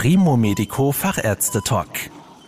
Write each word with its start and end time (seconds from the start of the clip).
Primo 0.00 0.36
Medico 0.36 0.92
Fachärzte 0.92 1.60
Talk. 1.60 1.88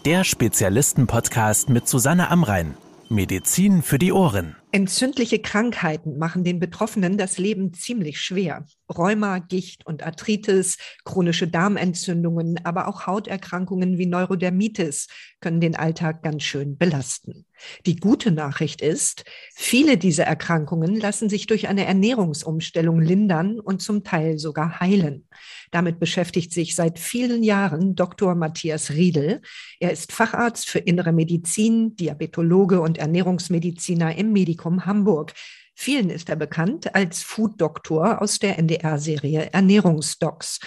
Der 0.04 0.22
Spezialisten-Podcast 0.22 1.69
mit 1.69 1.88
Susanne 1.88 2.30
Amrein. 2.30 2.76
Medizin 3.08 3.82
für 3.82 3.98
die 3.98 4.12
Ohren. 4.12 4.54
Entzündliche 4.71 5.40
Krankheiten 5.40 6.16
machen 6.16 6.44
den 6.44 6.60
Betroffenen 6.60 7.18
das 7.18 7.38
Leben 7.38 7.72
ziemlich 7.72 8.21
schwer. 8.21 8.66
Rheuma, 8.90 9.38
Gicht 9.38 9.87
und 9.87 10.02
Arthritis, 10.02 10.77
chronische 11.04 11.48
Darmentzündungen, 11.48 12.61
aber 12.64 12.89
auch 12.89 13.07
Hauterkrankungen 13.07 13.98
wie 13.98 14.07
Neurodermitis 14.07 15.09
können 15.40 15.61
den 15.61 15.77
Alltag 15.77 16.22
ganz 16.22 16.43
schön 16.43 16.77
belasten. 16.77 17.46
Die 17.86 17.96
gute 17.96 18.30
Nachricht 18.30 18.80
ist, 18.80 19.25
viele 19.54 19.96
dieser 19.96 20.25
Erkrankungen 20.25 20.96
lassen 20.98 21.29
sich 21.29 21.46
durch 21.46 21.68
eine 21.68 21.84
Ernährungsumstellung 21.84 23.00
lindern 23.00 23.61
und 23.61 23.82
zum 23.82 24.04
Teil 24.04 24.39
sogar 24.39 24.80
heilen. 24.80 25.27
Damit 25.70 26.00
beschäftigt 26.00 26.52
sich 26.52 26.75
seit 26.75 26.98
vielen 26.98 27.43
Jahren 27.43 27.94
Dr. 27.94 28.35
Matthias 28.35 28.91
Riedel. 28.91 29.41
Er 29.79 29.93
ist 29.93 30.13
Facharzt 30.13 30.68
für 30.68 30.79
innere 30.80 31.13
Medizin, 31.13 31.96
Diabetologe 31.96 32.80
und 32.80 32.98
Ernährungsmediziner 32.98 34.16
im 34.16 34.33
Medikum 34.33 34.86
Hamburg. 34.86 35.33
Vielen 35.83 36.11
ist 36.11 36.28
er 36.28 36.36
bekannt 36.36 36.94
als 36.94 37.22
Food-Doktor 37.22 38.20
aus 38.20 38.38
der 38.38 38.58
NDR-Serie 38.58 39.48
Ernährungsdocs. 39.55 40.61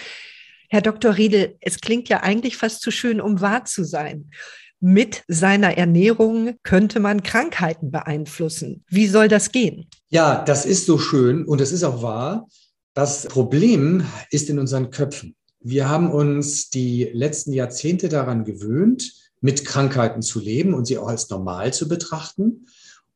Herr 0.68 0.80
Dr. 0.80 1.16
Riedel, 1.16 1.56
es 1.60 1.80
klingt 1.80 2.08
ja 2.08 2.24
eigentlich 2.24 2.56
fast 2.56 2.82
zu 2.82 2.90
schön, 2.90 3.20
um 3.20 3.40
wahr 3.40 3.64
zu 3.64 3.84
sein. 3.84 4.32
Mit 4.80 5.22
seiner 5.28 5.78
Ernährung 5.78 6.56
könnte 6.64 6.98
man 6.98 7.22
Krankheiten 7.22 7.92
beeinflussen. 7.92 8.82
Wie 8.88 9.06
soll 9.06 9.28
das 9.28 9.52
gehen? 9.52 9.88
Ja, 10.08 10.42
das 10.42 10.66
ist 10.66 10.84
so 10.84 10.98
schön 10.98 11.44
und 11.44 11.60
es 11.60 11.70
ist 11.70 11.84
auch 11.84 12.02
wahr. 12.02 12.48
Das 12.92 13.26
Problem 13.26 14.04
ist 14.30 14.50
in 14.50 14.58
unseren 14.58 14.90
Köpfen. 14.90 15.36
Wir 15.60 15.88
haben 15.88 16.10
uns 16.10 16.70
die 16.70 17.04
letzten 17.04 17.52
Jahrzehnte 17.52 18.08
daran 18.08 18.44
gewöhnt, 18.44 19.12
mit 19.40 19.64
Krankheiten 19.64 20.22
zu 20.22 20.40
leben 20.40 20.74
und 20.74 20.86
sie 20.86 20.98
auch 20.98 21.06
als 21.06 21.30
normal 21.30 21.72
zu 21.72 21.86
betrachten. 21.86 22.66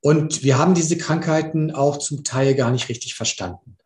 Und 0.09 0.43
wir 0.43 0.57
haben 0.57 0.73
diese 0.73 0.97
Krankheiten 0.97 1.71
auch 1.71 1.99
zum 1.99 2.25
Teil 2.25 2.55
gar 2.55 2.71
nicht 2.71 2.89
richtig 2.89 3.15
verstanden. 3.15 3.77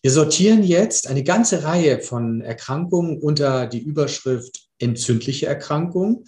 Wir 0.00 0.10
sortieren 0.10 0.62
jetzt 0.62 1.08
eine 1.08 1.22
ganze 1.22 1.62
Reihe 1.62 2.00
von 2.00 2.40
Erkrankungen 2.40 3.20
unter 3.20 3.66
die 3.66 3.80
Überschrift 3.80 4.62
entzündliche 4.78 5.44
Erkrankung. 5.44 6.24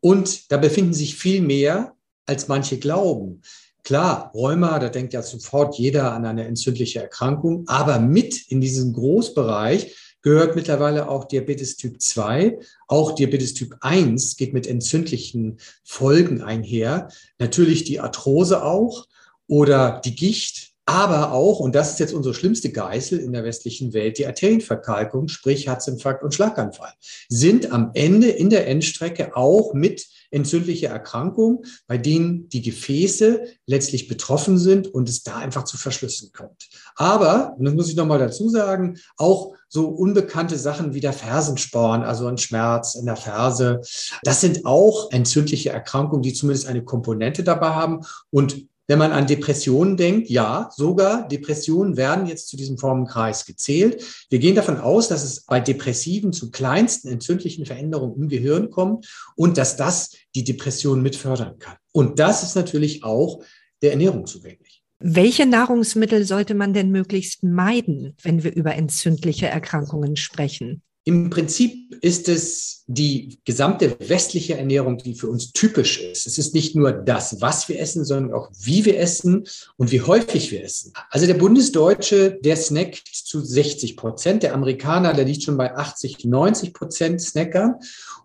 Und 0.00 0.52
da 0.52 0.58
befinden 0.58 0.92
sich 0.92 1.16
viel 1.16 1.40
mehr, 1.40 1.94
als 2.26 2.48
manche 2.48 2.78
glauben. 2.78 3.40
Klar, 3.84 4.30
Rheuma, 4.34 4.78
da 4.78 4.90
denkt 4.90 5.14
ja 5.14 5.22
sofort 5.22 5.78
jeder 5.78 6.12
an 6.12 6.26
eine 6.26 6.44
entzündliche 6.44 7.00
Erkrankung, 7.00 7.64
aber 7.66 7.98
mit 7.98 8.50
in 8.50 8.60
diesem 8.60 8.92
Großbereich 8.92 9.96
gehört 10.24 10.56
mittlerweile 10.56 11.08
auch 11.08 11.26
Diabetes 11.26 11.76
Typ 11.76 12.00
2. 12.00 12.58
Auch 12.88 13.12
Diabetes 13.12 13.54
Typ 13.54 13.76
1 13.82 14.36
geht 14.36 14.54
mit 14.54 14.66
entzündlichen 14.66 15.58
Folgen 15.84 16.42
einher. 16.42 17.08
Natürlich 17.38 17.84
die 17.84 18.00
Arthrose 18.00 18.64
auch 18.64 19.06
oder 19.46 20.00
die 20.02 20.16
Gicht, 20.16 20.73
aber 20.86 21.32
auch, 21.32 21.60
und 21.60 21.74
das 21.74 21.92
ist 21.92 22.00
jetzt 22.00 22.12
unsere 22.12 22.34
schlimmste 22.34 22.70
Geißel 22.70 23.18
in 23.18 23.32
der 23.32 23.44
westlichen 23.44 23.94
Welt, 23.94 24.18
die 24.18 24.26
Arterienverkalkung, 24.26 25.28
sprich 25.28 25.66
Herzinfarkt 25.66 26.22
und 26.22 26.34
Schlaganfall, 26.34 26.92
sind 27.28 27.72
am 27.72 27.90
Ende 27.94 28.28
in 28.28 28.50
der 28.50 28.66
Endstrecke 28.68 29.34
auch 29.34 29.72
mit 29.72 30.06
entzündliche 30.30 30.88
Erkrankungen, 30.88 31.60
bei 31.86 31.96
denen 31.96 32.48
die 32.48 32.60
Gefäße 32.60 33.44
letztlich 33.66 34.08
betroffen 34.08 34.58
sind 34.58 34.88
und 34.88 35.08
es 35.08 35.22
da 35.22 35.36
einfach 35.36 35.64
zu 35.64 35.78
Verschlüssen 35.78 36.32
kommt. 36.32 36.68
Aber, 36.96 37.54
und 37.58 37.64
das 37.64 37.74
muss 37.74 37.88
ich 37.88 37.96
nochmal 37.96 38.18
dazu 38.18 38.48
sagen, 38.50 38.98
auch 39.16 39.54
so 39.68 39.88
unbekannte 39.88 40.58
Sachen 40.58 40.92
wie 40.92 41.00
der 41.00 41.12
Fersensporn, 41.12 42.02
also 42.02 42.26
ein 42.26 42.38
Schmerz 42.38 42.94
in 42.94 43.06
der 43.06 43.16
Ferse, 43.16 43.80
das 44.22 44.40
sind 44.40 44.66
auch 44.66 45.10
entzündliche 45.12 45.70
Erkrankungen, 45.70 46.22
die 46.22 46.34
zumindest 46.34 46.66
eine 46.66 46.84
Komponente 46.84 47.42
dabei 47.42 47.70
haben 47.70 48.00
und 48.30 48.66
wenn 48.86 48.98
man 48.98 49.12
an 49.12 49.26
Depressionen 49.26 49.96
denkt, 49.96 50.28
ja, 50.28 50.68
sogar 50.74 51.26
Depressionen 51.28 51.96
werden 51.96 52.26
jetzt 52.26 52.48
zu 52.48 52.56
diesem 52.56 52.78
Formenkreis 52.78 53.46
gezählt. 53.46 54.04
Wir 54.30 54.38
gehen 54.38 54.54
davon 54.54 54.78
aus, 54.78 55.08
dass 55.08 55.24
es 55.24 55.44
bei 55.44 55.60
Depressiven 55.60 56.32
zu 56.32 56.50
kleinsten 56.50 57.08
entzündlichen 57.08 57.64
Veränderungen 57.64 58.22
im 58.22 58.28
Gehirn 58.28 58.70
kommt 58.70 59.06
und 59.36 59.56
dass 59.56 59.76
das 59.76 60.12
die 60.34 60.44
Depression 60.44 61.02
mit 61.02 61.16
fördern 61.16 61.58
kann. 61.58 61.76
Und 61.92 62.18
das 62.18 62.42
ist 62.42 62.56
natürlich 62.56 63.04
auch 63.04 63.42
der 63.82 63.92
Ernährung 63.92 64.26
zugänglich. 64.26 64.82
Welche 64.98 65.44
Nahrungsmittel 65.44 66.24
sollte 66.24 66.54
man 66.54 66.72
denn 66.72 66.90
möglichst 66.90 67.42
meiden, 67.42 68.16
wenn 68.22 68.42
wir 68.42 68.54
über 68.54 68.74
entzündliche 68.74 69.46
Erkrankungen 69.46 70.16
sprechen? 70.16 70.82
Im 71.06 71.28
Prinzip 71.28 71.94
ist 72.02 72.30
es 72.30 72.82
die 72.86 73.38
gesamte 73.44 73.94
westliche 74.08 74.56
Ernährung, 74.56 74.96
die 74.96 75.14
für 75.14 75.28
uns 75.28 75.52
typisch 75.52 76.00
ist. 76.00 76.26
Es 76.26 76.38
ist 76.38 76.54
nicht 76.54 76.74
nur 76.74 76.92
das, 76.92 77.42
was 77.42 77.68
wir 77.68 77.78
essen, 77.78 78.06
sondern 78.06 78.32
auch 78.32 78.50
wie 78.58 78.86
wir 78.86 78.98
essen 78.98 79.46
und 79.76 79.92
wie 79.92 80.00
häufig 80.00 80.50
wir 80.50 80.64
essen. 80.64 80.92
Also 81.10 81.26
der 81.26 81.34
Bundesdeutsche, 81.34 82.38
der 82.42 82.56
snackt 82.56 83.06
zu 83.08 83.42
60 83.42 83.98
Prozent. 83.98 84.42
Der 84.42 84.54
Amerikaner, 84.54 85.12
der 85.12 85.26
liegt 85.26 85.42
schon 85.42 85.58
bei 85.58 85.74
80, 85.74 86.24
90 86.24 86.72
Prozent 86.72 87.20
Snackern. 87.20 87.76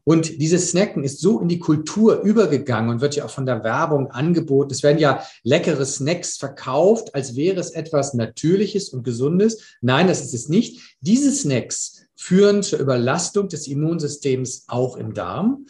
Und 0.06 0.42
dieses 0.42 0.72
Snacken 0.72 1.04
ist 1.04 1.20
so 1.20 1.40
in 1.40 1.50
die 1.50 1.60
Kultur 1.60 2.22
übergegangen 2.22 2.90
und 2.90 3.02
wird 3.02 3.16
ja 3.16 3.26
auch 3.26 3.30
von 3.30 3.46
der 3.46 3.64
Werbung 3.64 4.08
angeboten. 4.08 4.72
Es 4.72 4.84
werden 4.84 5.00
ja 5.00 5.24
leckere 5.44 5.86
Snacks 5.86 6.38
verkauft, 6.38 7.14
als 7.14 7.36
wäre 7.36 7.60
es 7.60 7.72
etwas 7.72 8.14
Natürliches 8.14 8.90
und 8.90 9.04
Gesundes. 9.04 9.62
Nein, 9.82 10.08
das 10.08 10.22
ist 10.22 10.34
es 10.34 10.50
nicht. 10.50 10.80
Diese 11.02 11.32
Snacks 11.32 11.99
führen 12.20 12.64
zur 12.64 12.80
Überlastung 12.80 13.48
des 13.48 13.66
Immunsystems 13.68 14.66
auch 14.68 14.98
im 14.98 15.14
Darm. 15.14 15.68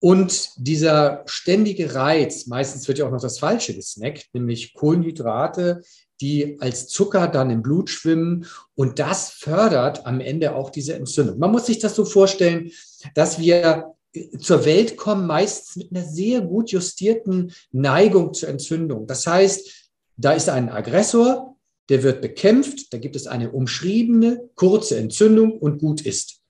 Und 0.00 0.50
dieser 0.56 1.22
ständige 1.26 1.94
Reiz, 1.94 2.46
meistens 2.46 2.88
wird 2.88 2.98
ja 2.98 3.06
auch 3.06 3.10
noch 3.10 3.20
das 3.20 3.38
Falsche 3.38 3.74
gesnackt, 3.74 4.28
nämlich 4.32 4.72
Kohlenhydrate, 4.72 5.82
die 6.22 6.56
als 6.60 6.88
Zucker 6.88 7.28
dann 7.28 7.50
im 7.50 7.62
Blut 7.62 7.90
schwimmen. 7.90 8.46
Und 8.74 8.98
das 8.98 9.30
fördert 9.30 10.06
am 10.06 10.20
Ende 10.20 10.56
auch 10.56 10.70
diese 10.70 10.94
Entzündung. 10.94 11.38
Man 11.38 11.52
muss 11.52 11.66
sich 11.66 11.78
das 11.78 11.94
so 11.94 12.06
vorstellen, 12.06 12.70
dass 13.14 13.38
wir 13.38 13.92
zur 14.40 14.64
Welt 14.64 14.96
kommen, 14.96 15.26
meistens 15.26 15.76
mit 15.76 15.94
einer 15.94 16.06
sehr 16.06 16.40
gut 16.40 16.70
justierten 16.70 17.52
Neigung 17.70 18.32
zur 18.32 18.48
Entzündung. 18.48 19.06
Das 19.06 19.26
heißt, 19.26 19.90
da 20.16 20.32
ist 20.32 20.48
ein 20.48 20.70
Aggressor, 20.70 21.51
der 21.92 22.02
wird 22.02 22.22
bekämpft, 22.22 22.90
da 22.94 22.96
gibt 22.96 23.16
es 23.16 23.26
eine 23.26 23.50
umschriebene 23.50 24.48
kurze 24.54 24.96
Entzündung 24.96 25.52
und 25.52 25.78
gut 25.78 26.00
ist. 26.00 26.40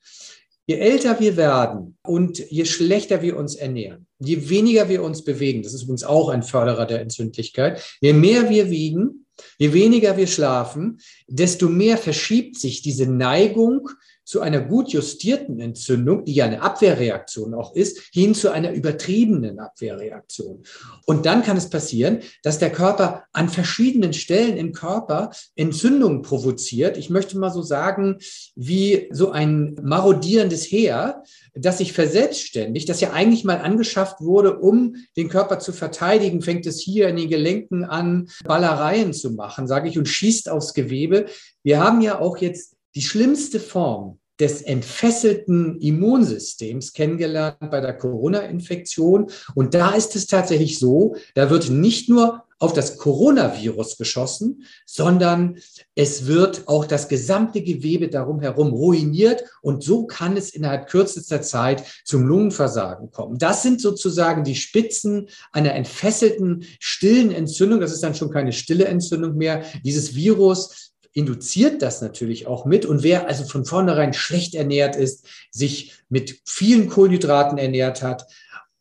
Je 0.67 0.77
älter 0.77 1.19
wir 1.19 1.37
werden 1.37 1.99
und 2.07 2.39
je 2.49 2.65
schlechter 2.65 3.23
wir 3.23 3.37
uns 3.37 3.57
ernähren, 3.57 4.07
je 4.21 4.49
weniger 4.49 4.89
wir 4.89 5.03
uns 5.03 5.25
bewegen, 5.25 5.65
das 5.65 5.75
ist 5.75 5.83
übrigens 5.83 6.05
auch 6.05 6.29
ein 6.29 6.45
Förderer 6.45 6.87
der 6.87 7.01
Entzündlichkeit, 7.01 7.83
je 8.01 8.13
mehr 8.13 8.51
wir 8.51 8.71
wiegen, 8.71 9.27
je 9.59 9.73
weniger 9.73 10.17
wir 10.17 10.29
schlafen, 10.29 11.01
desto 11.27 11.69
mehr 11.69 11.99
verschiebt 11.99 12.57
sich 12.61 12.81
diese 12.81 13.09
Neigung 13.09 13.89
zu 14.25 14.41
einer 14.41 14.61
gut 14.61 14.91
justierten 14.91 15.61
Entzündung, 15.61 16.25
die 16.25 16.35
ja 16.35 16.45
eine 16.45 16.63
Abwehrreaktion 16.63 17.55
auch 17.55 17.75
ist, 17.75 18.01
hin 18.13 18.35
zu 18.35 18.51
einer 18.51 18.73
übertriebenen 18.73 19.59
Abwehrreaktion. 19.59 20.63
Und 21.07 21.27
dann 21.27 21.43
kann 21.43 21.57
es 21.57 21.71
passieren, 21.71 22.21
dass 22.43 22.59
der 22.59 22.71
Körper 22.71 23.25
an 23.33 23.49
verschiedenen 23.49 24.13
Stellen 24.13 24.57
im 24.57 24.73
Körper 24.73 25.31
Entzündungen 25.57 26.23
provoziert. 26.23 26.97
Ich 26.97 27.11
möchte 27.11 27.39
mal 27.39 27.51
so 27.51 27.63
sagen, 27.63 28.19
wie 28.55 29.09
so 29.11 29.31
ein 29.31 29.77
marodierendes 29.83 30.65
Heer, 30.65 31.23
das 31.55 31.79
sich 31.79 31.93
verselbstständigt, 31.93 32.89
das 32.89 33.01
ja 33.01 33.13
eigentlich 33.13 33.45
mal 33.45 33.59
angeschafft 33.59 34.21
wurde, 34.21 34.59
um 34.59 34.97
den 35.17 35.29
Körper 35.29 35.59
zu 35.59 35.73
verteidigen, 35.73 36.43
fängt 36.43 36.67
es 36.67 36.81
hier 36.81 37.09
in 37.09 37.17
den 37.17 37.29
Gelenken 37.29 37.85
an, 37.85 38.29
Ballereien 38.45 39.13
zu 39.13 39.33
machen, 39.33 39.67
sage 39.67 39.89
ich, 39.89 39.99
und 39.99 40.09
schießt 40.09 40.49
aufs 40.49 40.75
Gewebe. 40.75 41.27
Wir 41.63 41.81
haben 41.81 42.01
ja 42.01 42.19
auch 42.19 42.39
jetzt 42.39 42.72
die 42.95 43.03
schlimmste 43.03 43.61
Form 43.61 44.19
des 44.41 44.63
entfesselten 44.63 45.79
Immunsystems 45.81 46.93
kennengelernt 46.93 47.59
bei 47.71 47.81
der 47.81 47.97
Corona-Infektion. 47.97 49.31
Und 49.55 49.75
da 49.75 49.91
ist 49.95 50.17
es 50.17 50.27
tatsächlich 50.27 50.79
so, 50.79 51.17
da 51.35 51.51
wird 51.51 51.71
nicht 51.71 52.09
nur 52.09 52.45
auf 52.59 52.73
das 52.73 52.97
Coronavirus 52.97 53.97
geschossen, 53.97 54.65
sondern 54.87 55.59
es 55.97 56.27
wird 56.27 56.69
auch 56.69 56.87
das 56.87 57.09
gesamte 57.09 57.61
Gewebe 57.61 58.09
darum 58.09 58.41
herum 58.41 58.69
ruiniert 58.69 59.43
und 59.63 59.83
so 59.83 60.07
kann 60.07 60.37
es 60.37 60.51
innerhalb 60.51 60.89
kürzester 60.89 61.43
Zeit 61.43 61.83
zum 62.05 62.25
Lungenversagen 62.25 63.11
kommen. 63.11 63.39
Das 63.39 63.63
sind 63.63 63.81
sozusagen 63.81 64.45
die 64.45 64.55
Spitzen 64.55 65.29
einer 65.51 65.75
entfesselten, 65.75 66.65
stillen 66.79 67.33
Entzündung. 67.33 67.81
Das 67.81 67.93
ist 67.93 68.05
dann 68.05 68.15
schon 68.15 68.31
keine 68.31 68.53
stille 68.53 68.85
Entzündung 68.85 69.37
mehr. 69.37 69.65
Dieses 69.85 70.15
Virus 70.15 70.92
induziert 71.13 71.83
das 71.83 72.01
natürlich 72.01 72.47
auch 72.47 72.65
mit. 72.65 72.87
Und 72.87 73.03
wer 73.03 73.29
also 73.29 73.45
von 73.45 73.65
vornherein 73.65 74.15
schlecht 74.15 74.55
ernährt 74.55 74.97
ist, 74.97 75.27
sich 75.51 75.95
mit 76.09 76.41
vielen 76.47 76.89
Kohlenhydraten 76.89 77.59
ernährt 77.59 78.03
hat, 78.03 78.27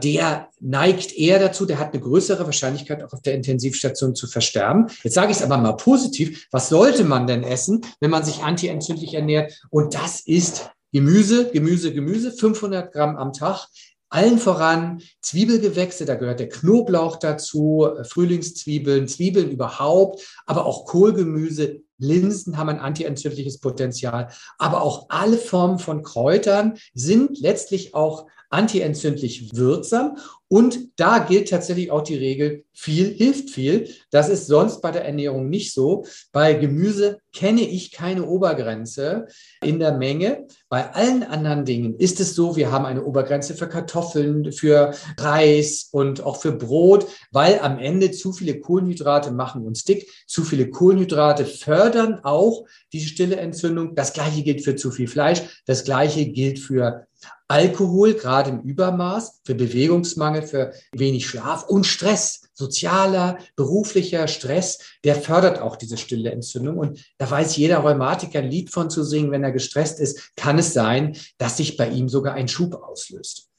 der 0.03 0.49
neigt 0.59 1.15
eher 1.15 1.39
dazu, 1.39 1.65
der 1.65 1.79
hat 1.79 1.93
eine 1.93 2.01
größere 2.01 2.45
Wahrscheinlichkeit, 2.45 3.03
auch 3.03 3.13
auf 3.13 3.21
der 3.21 3.35
Intensivstation 3.35 4.15
zu 4.15 4.27
versterben. 4.27 4.87
Jetzt 5.03 5.13
sage 5.13 5.31
ich 5.31 5.37
es 5.37 5.43
aber 5.43 5.57
mal 5.57 5.73
positiv. 5.73 6.47
Was 6.51 6.69
sollte 6.69 7.03
man 7.03 7.27
denn 7.27 7.43
essen, 7.43 7.81
wenn 7.99 8.09
man 8.09 8.23
sich 8.23 8.41
antientzündlich 8.43 9.13
ernährt? 9.13 9.61
Und 9.69 9.93
das 9.93 10.21
ist 10.21 10.71
Gemüse, 10.91 11.51
Gemüse, 11.51 11.93
Gemüse, 11.93 12.31
500 12.31 12.91
Gramm 12.91 13.15
am 13.15 13.33
Tag. 13.33 13.67
Allen 14.09 14.39
voran 14.39 15.01
Zwiebelgewächse, 15.21 16.03
da 16.03 16.15
gehört 16.15 16.41
der 16.41 16.49
Knoblauch 16.49 17.15
dazu, 17.15 17.87
äh, 17.97 18.03
Frühlingszwiebeln, 18.03 19.07
Zwiebeln 19.07 19.49
überhaupt, 19.49 20.21
aber 20.45 20.65
auch 20.65 20.85
Kohlgemüse, 20.85 21.81
Linsen 22.01 22.57
haben 22.57 22.69
ein 22.69 22.79
antientzündliches 22.79 23.59
Potenzial, 23.59 24.29
aber 24.57 24.81
auch 24.81 25.05
alle 25.09 25.37
Formen 25.37 25.79
von 25.79 26.03
Kräutern 26.03 26.77
sind 26.93 27.39
letztlich 27.39 27.93
auch 27.93 28.27
antientzündlich 28.51 29.55
wirksam. 29.55 30.17
Und 30.47 30.89
da 30.97 31.19
gilt 31.19 31.49
tatsächlich 31.49 31.91
auch 31.91 32.01
die 32.01 32.17
Regel, 32.17 32.65
viel 32.73 33.09
hilft 33.13 33.51
viel. 33.51 33.87
Das 34.09 34.27
ist 34.27 34.47
sonst 34.47 34.81
bei 34.81 34.91
der 34.91 35.05
Ernährung 35.05 35.49
nicht 35.49 35.73
so. 35.73 36.03
Bei 36.33 36.53
Gemüse 36.53 37.19
kenne 37.31 37.61
ich 37.61 37.93
keine 37.93 38.25
Obergrenze 38.27 39.27
in 39.63 39.79
der 39.79 39.93
Menge. 39.93 40.47
Bei 40.67 40.93
allen 40.93 41.23
anderen 41.23 41.63
Dingen 41.63 41.95
ist 41.95 42.19
es 42.19 42.35
so, 42.35 42.57
wir 42.57 42.69
haben 42.69 42.85
eine 42.85 43.05
Obergrenze 43.05 43.53
für 43.53 43.69
Kartoffeln, 43.69 44.51
für 44.51 44.93
Reis 45.17 45.87
und 45.93 46.21
auch 46.21 46.41
für 46.41 46.51
Brot, 46.51 47.07
weil 47.31 47.59
am 47.59 47.79
Ende 47.79 48.11
zu 48.11 48.33
viele 48.33 48.59
Kohlenhydrate 48.59 49.31
machen 49.31 49.65
uns 49.65 49.85
dick. 49.85 50.09
Zu 50.27 50.43
viele 50.43 50.69
Kohlenhydrate 50.69 51.45
fördern 51.45 51.90
auch 52.23 52.65
die 52.93 53.01
stille 53.01 53.37
Entzündung. 53.37 53.95
Das 53.95 54.13
gleiche 54.13 54.43
gilt 54.43 54.63
für 54.63 54.75
zu 54.75 54.91
viel 54.91 55.07
Fleisch. 55.07 55.41
Das 55.65 55.83
gleiche 55.83 56.25
gilt 56.25 56.59
für 56.59 57.07
Alkohol, 57.47 58.13
gerade 58.13 58.49
im 58.49 58.61
Übermaß, 58.61 59.41
für 59.43 59.55
Bewegungsmangel, 59.55 60.43
für 60.43 60.73
wenig 60.93 61.27
Schlaf 61.27 61.67
und 61.67 61.85
Stress, 61.85 62.43
sozialer, 62.53 63.39
beruflicher 63.57 64.27
Stress, 64.27 64.79
der 65.03 65.15
fördert 65.15 65.59
auch 65.59 65.75
diese 65.75 65.97
stille 65.97 66.31
Entzündung. 66.31 66.77
Und 66.77 67.03
da 67.17 67.29
weiß 67.29 67.57
jeder 67.57 67.79
Rheumatiker 67.79 68.39
ein 68.39 68.49
Lied 68.49 68.69
von 68.71 68.89
zu 68.89 69.03
singen, 69.03 69.31
wenn 69.31 69.43
er 69.43 69.51
gestresst 69.51 69.99
ist, 69.99 70.31
kann 70.37 70.59
es 70.59 70.73
sein, 70.73 71.17
dass 71.37 71.57
sich 71.57 71.75
bei 71.75 71.89
ihm 71.89 72.07
sogar 72.07 72.35
ein 72.35 72.47
Schub 72.47 72.75
auslöst. 72.75 73.49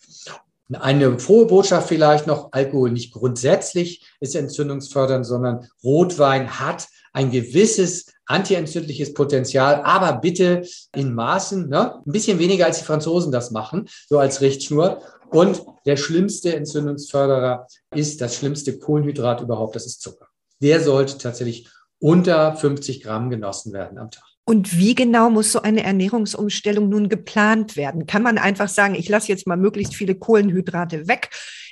Eine 0.73 1.19
frohe 1.19 1.47
Botschaft 1.47 1.89
vielleicht 1.89 2.27
noch, 2.27 2.53
Alkohol 2.53 2.93
nicht 2.93 3.13
grundsätzlich 3.13 4.07
ist 4.21 4.35
entzündungsfördernd, 4.35 5.27
sondern 5.27 5.69
Rotwein 5.85 6.59
hat 6.59 6.89
ein 7.13 7.31
gewisses 7.31 8.07
antientzündliches 8.27 9.15
Potenzial, 9.15 9.83
aber 9.83 10.21
bitte 10.21 10.67
in 10.95 11.15
Maßen, 11.15 11.69
ne? 11.69 11.97
ein 12.07 12.13
bisschen 12.13 12.39
weniger 12.39 12.67
als 12.67 12.79
die 12.79 12.85
Franzosen 12.85 13.33
das 13.33 13.51
machen, 13.51 13.89
so 14.09 14.19
als 14.19 14.41
Richtschnur. 14.41 15.03
Und 15.31 15.63
der 15.87 15.97
schlimmste 15.97 16.55
Entzündungsförderer 16.55 17.67
ist 17.95 18.21
das 18.21 18.37
schlimmste 18.37 18.79
Kohlenhydrat 18.79 19.41
überhaupt, 19.41 19.77
das 19.77 19.87
ist 19.87 20.03
Zucker. 20.03 20.27
Der 20.61 20.81
sollte 20.81 21.19
tatsächlich 21.19 21.69
unter 21.99 22.55
50 22.55 23.03
Gramm 23.03 23.31
genossen 23.31 23.73
werden 23.73 23.99
am 23.99 24.11
Tag. 24.11 24.25
Und 24.45 24.77
wie 24.77 24.95
genau 24.95 25.31
muss 25.31 25.53
so 25.53 25.63
eine 25.63 25.85
Ernährungsumstellung 25.85 26.89
nun 26.89 27.09
geplant 27.09 27.77
werden? 27.77 28.07
Kann 28.07 28.23
man 28.23 28.39
einfach 28.39 28.69
sagen, 28.69 28.95
ich 28.95 29.09
lasse 29.09 29.29
jetzt 29.29 29.47
mal 29.47 29.57
möglichst 29.57 29.95
viele 29.95 30.17
Kohlenhydrate 30.17 31.07
weg, 31.07 31.31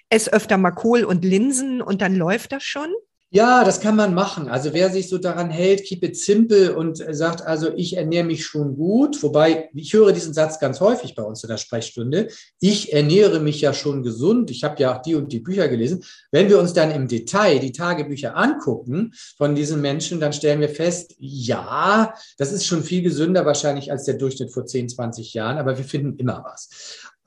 esse 0.08 0.32
öfter 0.32 0.56
mal 0.56 0.70
Kohl 0.70 1.04
und 1.04 1.24
Linsen 1.24 1.82
und 1.82 2.00
dann 2.00 2.14
läuft 2.14 2.52
das 2.52 2.62
schon? 2.62 2.90
Ja, 3.32 3.62
das 3.62 3.80
kann 3.80 3.94
man 3.94 4.12
machen. 4.12 4.48
Also 4.48 4.72
wer 4.72 4.90
sich 4.90 5.08
so 5.08 5.16
daran 5.16 5.50
hält, 5.50 5.84
keep 5.84 6.02
it 6.02 6.16
simple 6.16 6.74
und 6.74 6.96
sagt, 7.10 7.46
also 7.46 7.70
ich 7.76 7.96
ernähre 7.96 8.24
mich 8.24 8.44
schon 8.44 8.74
gut, 8.74 9.22
wobei 9.22 9.70
ich 9.72 9.92
höre 9.92 10.10
diesen 10.10 10.34
Satz 10.34 10.58
ganz 10.58 10.80
häufig 10.80 11.14
bei 11.14 11.22
uns 11.22 11.44
in 11.44 11.48
der 11.48 11.56
Sprechstunde. 11.56 12.26
Ich 12.58 12.92
ernähre 12.92 13.38
mich 13.38 13.60
ja 13.60 13.72
schon 13.72 14.02
gesund. 14.02 14.50
Ich 14.50 14.64
habe 14.64 14.82
ja 14.82 14.96
auch 14.96 15.02
die 15.02 15.14
und 15.14 15.32
die 15.32 15.38
Bücher 15.38 15.68
gelesen. 15.68 16.02
Wenn 16.32 16.48
wir 16.48 16.58
uns 16.58 16.72
dann 16.72 16.90
im 16.90 17.06
Detail 17.06 17.60
die 17.60 17.70
Tagebücher 17.70 18.36
angucken 18.36 19.12
von 19.38 19.54
diesen 19.54 19.80
Menschen, 19.80 20.18
dann 20.18 20.32
stellen 20.32 20.60
wir 20.60 20.68
fest, 20.68 21.14
ja, 21.20 22.12
das 22.36 22.50
ist 22.50 22.66
schon 22.66 22.82
viel 22.82 23.02
gesünder 23.02 23.46
wahrscheinlich 23.46 23.92
als 23.92 24.06
der 24.06 24.14
Durchschnitt 24.14 24.52
vor 24.52 24.66
10, 24.66 24.88
20 24.88 25.34
Jahren, 25.34 25.58
aber 25.58 25.78
wir 25.78 25.84
finden 25.84 26.18
immer 26.18 26.42
was. 26.44 26.68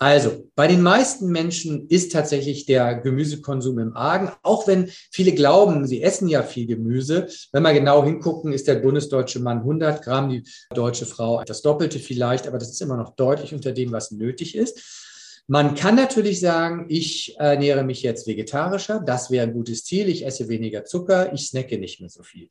Also, 0.03 0.49
bei 0.55 0.67
den 0.67 0.81
meisten 0.81 1.31
Menschen 1.31 1.87
ist 1.87 2.11
tatsächlich 2.11 2.65
der 2.65 2.95
Gemüsekonsum 2.95 3.79
im 3.79 3.95
Argen, 3.95 4.33
auch 4.41 4.67
wenn 4.67 4.89
viele 5.11 5.31
glauben, 5.31 5.87
sie 5.87 6.03
essen 6.03 6.27
ja 6.27 6.43
viel 6.43 6.67
Gemüse. 6.67 7.29
Wenn 7.53 7.63
wir 7.63 7.71
genau 7.71 8.03
hingucken, 8.03 8.51
ist 8.51 8.67
der 8.67 8.75
bundesdeutsche 8.75 9.39
Mann 9.39 9.59
100 9.59 10.03
Gramm, 10.03 10.27
die 10.29 10.43
deutsche 10.73 11.05
Frau 11.05 11.41
das 11.45 11.61
Doppelte 11.61 11.99
vielleicht, 11.99 12.49
aber 12.49 12.57
das 12.57 12.71
ist 12.71 12.81
immer 12.81 12.97
noch 12.97 13.15
deutlich 13.15 13.53
unter 13.53 13.71
dem, 13.71 13.93
was 13.93 14.11
nötig 14.11 14.55
ist. 14.55 15.41
Man 15.47 15.73
kann 15.73 15.95
natürlich 15.95 16.41
sagen, 16.41 16.87
ich 16.89 17.37
ernähre 17.37 17.85
mich 17.85 18.03
jetzt 18.03 18.27
vegetarischer, 18.27 18.99
das 18.99 19.31
wäre 19.31 19.47
ein 19.47 19.53
gutes 19.53 19.85
Ziel, 19.85 20.09
ich 20.09 20.25
esse 20.25 20.49
weniger 20.49 20.83
Zucker, 20.83 21.31
ich 21.31 21.47
snacke 21.47 21.77
nicht 21.77 22.01
mehr 22.01 22.09
so 22.09 22.23
viel. 22.23 22.49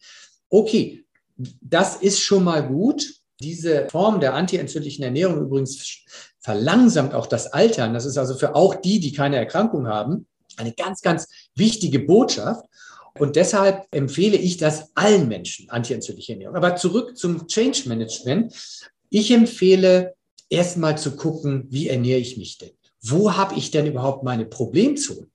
Okay, 0.48 1.04
das 1.36 1.96
ist 1.96 2.20
schon 2.20 2.44
mal 2.44 2.66
gut. 2.66 3.21
Diese 3.42 3.88
Form 3.90 4.20
der 4.20 4.34
antientzündlichen 4.34 5.04
Ernährung 5.04 5.40
übrigens 5.40 6.04
verlangsamt 6.40 7.14
auch 7.14 7.26
das 7.26 7.52
Altern. 7.52 7.94
Das 7.94 8.04
ist 8.06 8.18
also 8.18 8.34
für 8.34 8.54
auch 8.54 8.74
die, 8.74 9.00
die 9.00 9.12
keine 9.12 9.36
Erkrankung 9.36 9.86
haben, 9.86 10.26
eine 10.56 10.72
ganz, 10.72 11.02
ganz 11.02 11.28
wichtige 11.54 11.98
Botschaft. 11.98 12.64
Und 13.18 13.36
deshalb 13.36 13.86
empfehle 13.90 14.36
ich 14.36 14.56
das 14.56 14.90
allen 14.94 15.28
Menschen, 15.28 15.68
antientzündliche 15.68 16.32
Ernährung. 16.32 16.56
Aber 16.56 16.76
zurück 16.76 17.16
zum 17.16 17.46
Change 17.46 17.88
Management. 17.88 18.54
Ich 19.10 19.30
empfehle 19.30 20.14
erstmal 20.48 20.96
zu 20.96 21.16
gucken, 21.16 21.66
wie 21.68 21.88
ernähre 21.88 22.20
ich 22.20 22.36
mich 22.38 22.58
denn? 22.58 22.70
Wo 23.02 23.36
habe 23.36 23.56
ich 23.58 23.70
denn 23.70 23.86
überhaupt 23.86 24.22
meine 24.22 24.46
Problemzonen? 24.46 25.30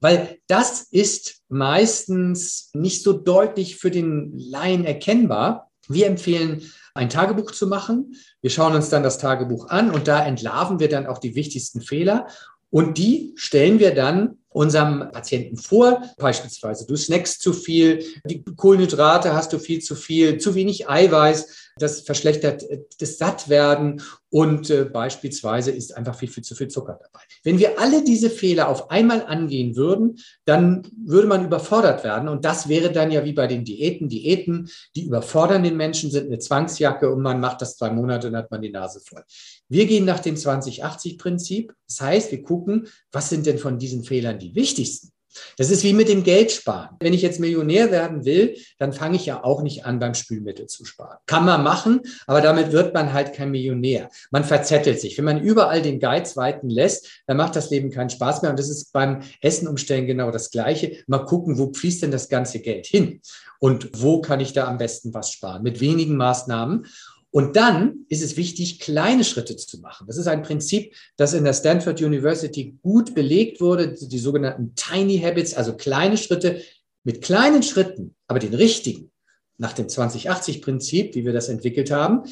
Weil 0.00 0.38
das 0.46 0.82
ist 0.90 1.42
meistens 1.48 2.70
nicht 2.72 3.02
so 3.02 3.12
deutlich 3.12 3.76
für 3.76 3.90
den 3.90 4.32
Laien 4.36 4.84
erkennbar. 4.84 5.70
Wir 5.88 6.06
empfehlen 6.06 6.62
ein 6.94 7.08
Tagebuch 7.08 7.50
zu 7.52 7.66
machen. 7.66 8.14
Wir 8.40 8.50
schauen 8.50 8.74
uns 8.74 8.88
dann 8.88 9.02
das 9.02 9.18
Tagebuch 9.18 9.68
an 9.68 9.90
und 9.90 10.08
da 10.08 10.24
entlarven 10.24 10.80
wir 10.80 10.88
dann 10.88 11.06
auch 11.06 11.18
die 11.18 11.34
wichtigsten 11.34 11.80
Fehler 11.80 12.26
und 12.70 12.98
die 12.98 13.32
stellen 13.36 13.78
wir 13.78 13.94
dann 13.94 14.38
unserem 14.48 15.10
Patienten 15.12 15.56
vor. 15.56 16.02
Beispielsweise, 16.18 16.86
du 16.86 16.96
snackst 16.96 17.40
zu 17.40 17.52
viel, 17.52 18.04
die 18.24 18.42
Kohlenhydrate 18.42 19.34
hast 19.34 19.52
du 19.52 19.58
viel 19.58 19.80
zu 19.80 19.94
viel, 19.94 20.38
zu 20.38 20.54
wenig 20.54 20.88
Eiweiß, 20.88 21.69
das 21.82 22.02
verschlechtert 22.02 22.62
äh, 22.70 22.82
das 22.98 23.18
Sattwerden 23.18 24.02
und 24.28 24.70
äh, 24.70 24.84
beispielsweise 24.84 25.70
ist 25.70 25.96
einfach 25.96 26.14
viel, 26.14 26.28
viel 26.28 26.44
zu 26.44 26.54
viel 26.54 26.68
Zucker 26.68 26.98
dabei. 27.00 27.24
Wenn 27.42 27.58
wir 27.58 27.80
alle 27.80 28.04
diese 28.04 28.30
Fehler 28.30 28.68
auf 28.68 28.90
einmal 28.90 29.24
angehen 29.26 29.76
würden, 29.76 30.18
dann 30.44 30.86
würde 31.04 31.26
man 31.26 31.44
überfordert 31.44 32.04
werden 32.04 32.28
und 32.28 32.44
das 32.44 32.68
wäre 32.68 32.92
dann 32.92 33.10
ja 33.10 33.24
wie 33.24 33.32
bei 33.32 33.46
den 33.46 33.64
Diäten. 33.64 34.08
Diäten, 34.08 34.70
die 34.94 35.06
überfordern 35.06 35.62
den 35.62 35.76
Menschen, 35.76 36.10
sind 36.10 36.26
eine 36.26 36.38
Zwangsjacke 36.38 37.10
und 37.10 37.22
man 37.22 37.40
macht 37.40 37.62
das 37.62 37.76
zwei 37.76 37.90
Monate 37.90 38.28
und 38.28 38.36
hat 38.36 38.50
man 38.50 38.62
die 38.62 38.70
Nase 38.70 39.00
voll. 39.00 39.24
Wir 39.68 39.86
gehen 39.86 40.04
nach 40.04 40.20
dem 40.20 40.34
2080-Prinzip. 40.34 41.72
Das 41.86 42.00
heißt, 42.00 42.30
wir 42.30 42.42
gucken, 42.42 42.88
was 43.12 43.28
sind 43.28 43.46
denn 43.46 43.58
von 43.58 43.78
diesen 43.78 44.04
Fehlern 44.04 44.38
die 44.38 44.54
wichtigsten? 44.54 45.10
Das 45.56 45.70
ist 45.70 45.84
wie 45.84 45.92
mit 45.92 46.08
dem 46.08 46.22
Geld 46.22 46.52
sparen. 46.52 46.96
Wenn 47.00 47.14
ich 47.14 47.22
jetzt 47.22 47.40
Millionär 47.40 47.90
werden 47.90 48.24
will, 48.24 48.56
dann 48.78 48.92
fange 48.92 49.16
ich 49.16 49.26
ja 49.26 49.44
auch 49.44 49.62
nicht 49.62 49.84
an, 49.84 49.98
beim 49.98 50.14
Spülmittel 50.14 50.66
zu 50.66 50.84
sparen. 50.84 51.18
Kann 51.26 51.44
man 51.44 51.62
machen, 51.62 52.00
aber 52.26 52.40
damit 52.40 52.72
wird 52.72 52.94
man 52.94 53.12
halt 53.12 53.32
kein 53.32 53.50
Millionär. 53.50 54.08
Man 54.30 54.44
verzettelt 54.44 55.00
sich. 55.00 55.16
Wenn 55.18 55.24
man 55.24 55.40
überall 55.40 55.82
den 55.82 56.00
Geiz 56.00 56.36
weiten 56.36 56.68
lässt, 56.68 57.22
dann 57.26 57.36
macht 57.36 57.56
das 57.56 57.70
Leben 57.70 57.90
keinen 57.90 58.10
Spaß 58.10 58.42
mehr. 58.42 58.50
Und 58.50 58.58
das 58.58 58.68
ist 58.68 58.92
beim 58.92 59.20
Essen 59.40 59.68
umstellen 59.68 60.06
genau 60.06 60.30
das 60.30 60.50
Gleiche. 60.50 60.96
Mal 61.06 61.24
gucken, 61.24 61.58
wo 61.58 61.72
fließt 61.72 62.02
denn 62.02 62.10
das 62.10 62.28
ganze 62.28 62.60
Geld 62.60 62.86
hin? 62.86 63.20
Und 63.60 63.90
wo 64.00 64.22
kann 64.22 64.40
ich 64.40 64.54
da 64.54 64.66
am 64.66 64.78
besten 64.78 65.12
was 65.12 65.30
sparen? 65.30 65.62
Mit 65.62 65.80
wenigen 65.80 66.16
Maßnahmen. 66.16 66.86
Und 67.32 67.54
dann 67.56 68.06
ist 68.08 68.22
es 68.22 68.36
wichtig, 68.36 68.80
kleine 68.80 69.22
Schritte 69.24 69.56
zu 69.56 69.78
machen. 69.80 70.06
Das 70.06 70.16
ist 70.16 70.26
ein 70.26 70.42
Prinzip, 70.42 70.94
das 71.16 71.32
in 71.32 71.44
der 71.44 71.52
Stanford 71.52 72.02
University 72.02 72.76
gut 72.82 73.14
belegt 73.14 73.60
wurde, 73.60 73.94
die 73.94 74.18
sogenannten 74.18 74.74
Tiny 74.74 75.18
Habits, 75.20 75.54
also 75.54 75.76
kleine 75.76 76.16
Schritte. 76.16 76.62
Mit 77.02 77.22
kleinen 77.22 77.62
Schritten, 77.62 78.14
aber 78.26 78.40
den 78.40 78.52
richtigen, 78.52 79.10
nach 79.56 79.72
dem 79.72 79.86
2080-Prinzip, 79.86 81.14
wie 81.14 81.24
wir 81.24 81.32
das 81.32 81.48
entwickelt 81.48 81.90
haben, 81.90 82.24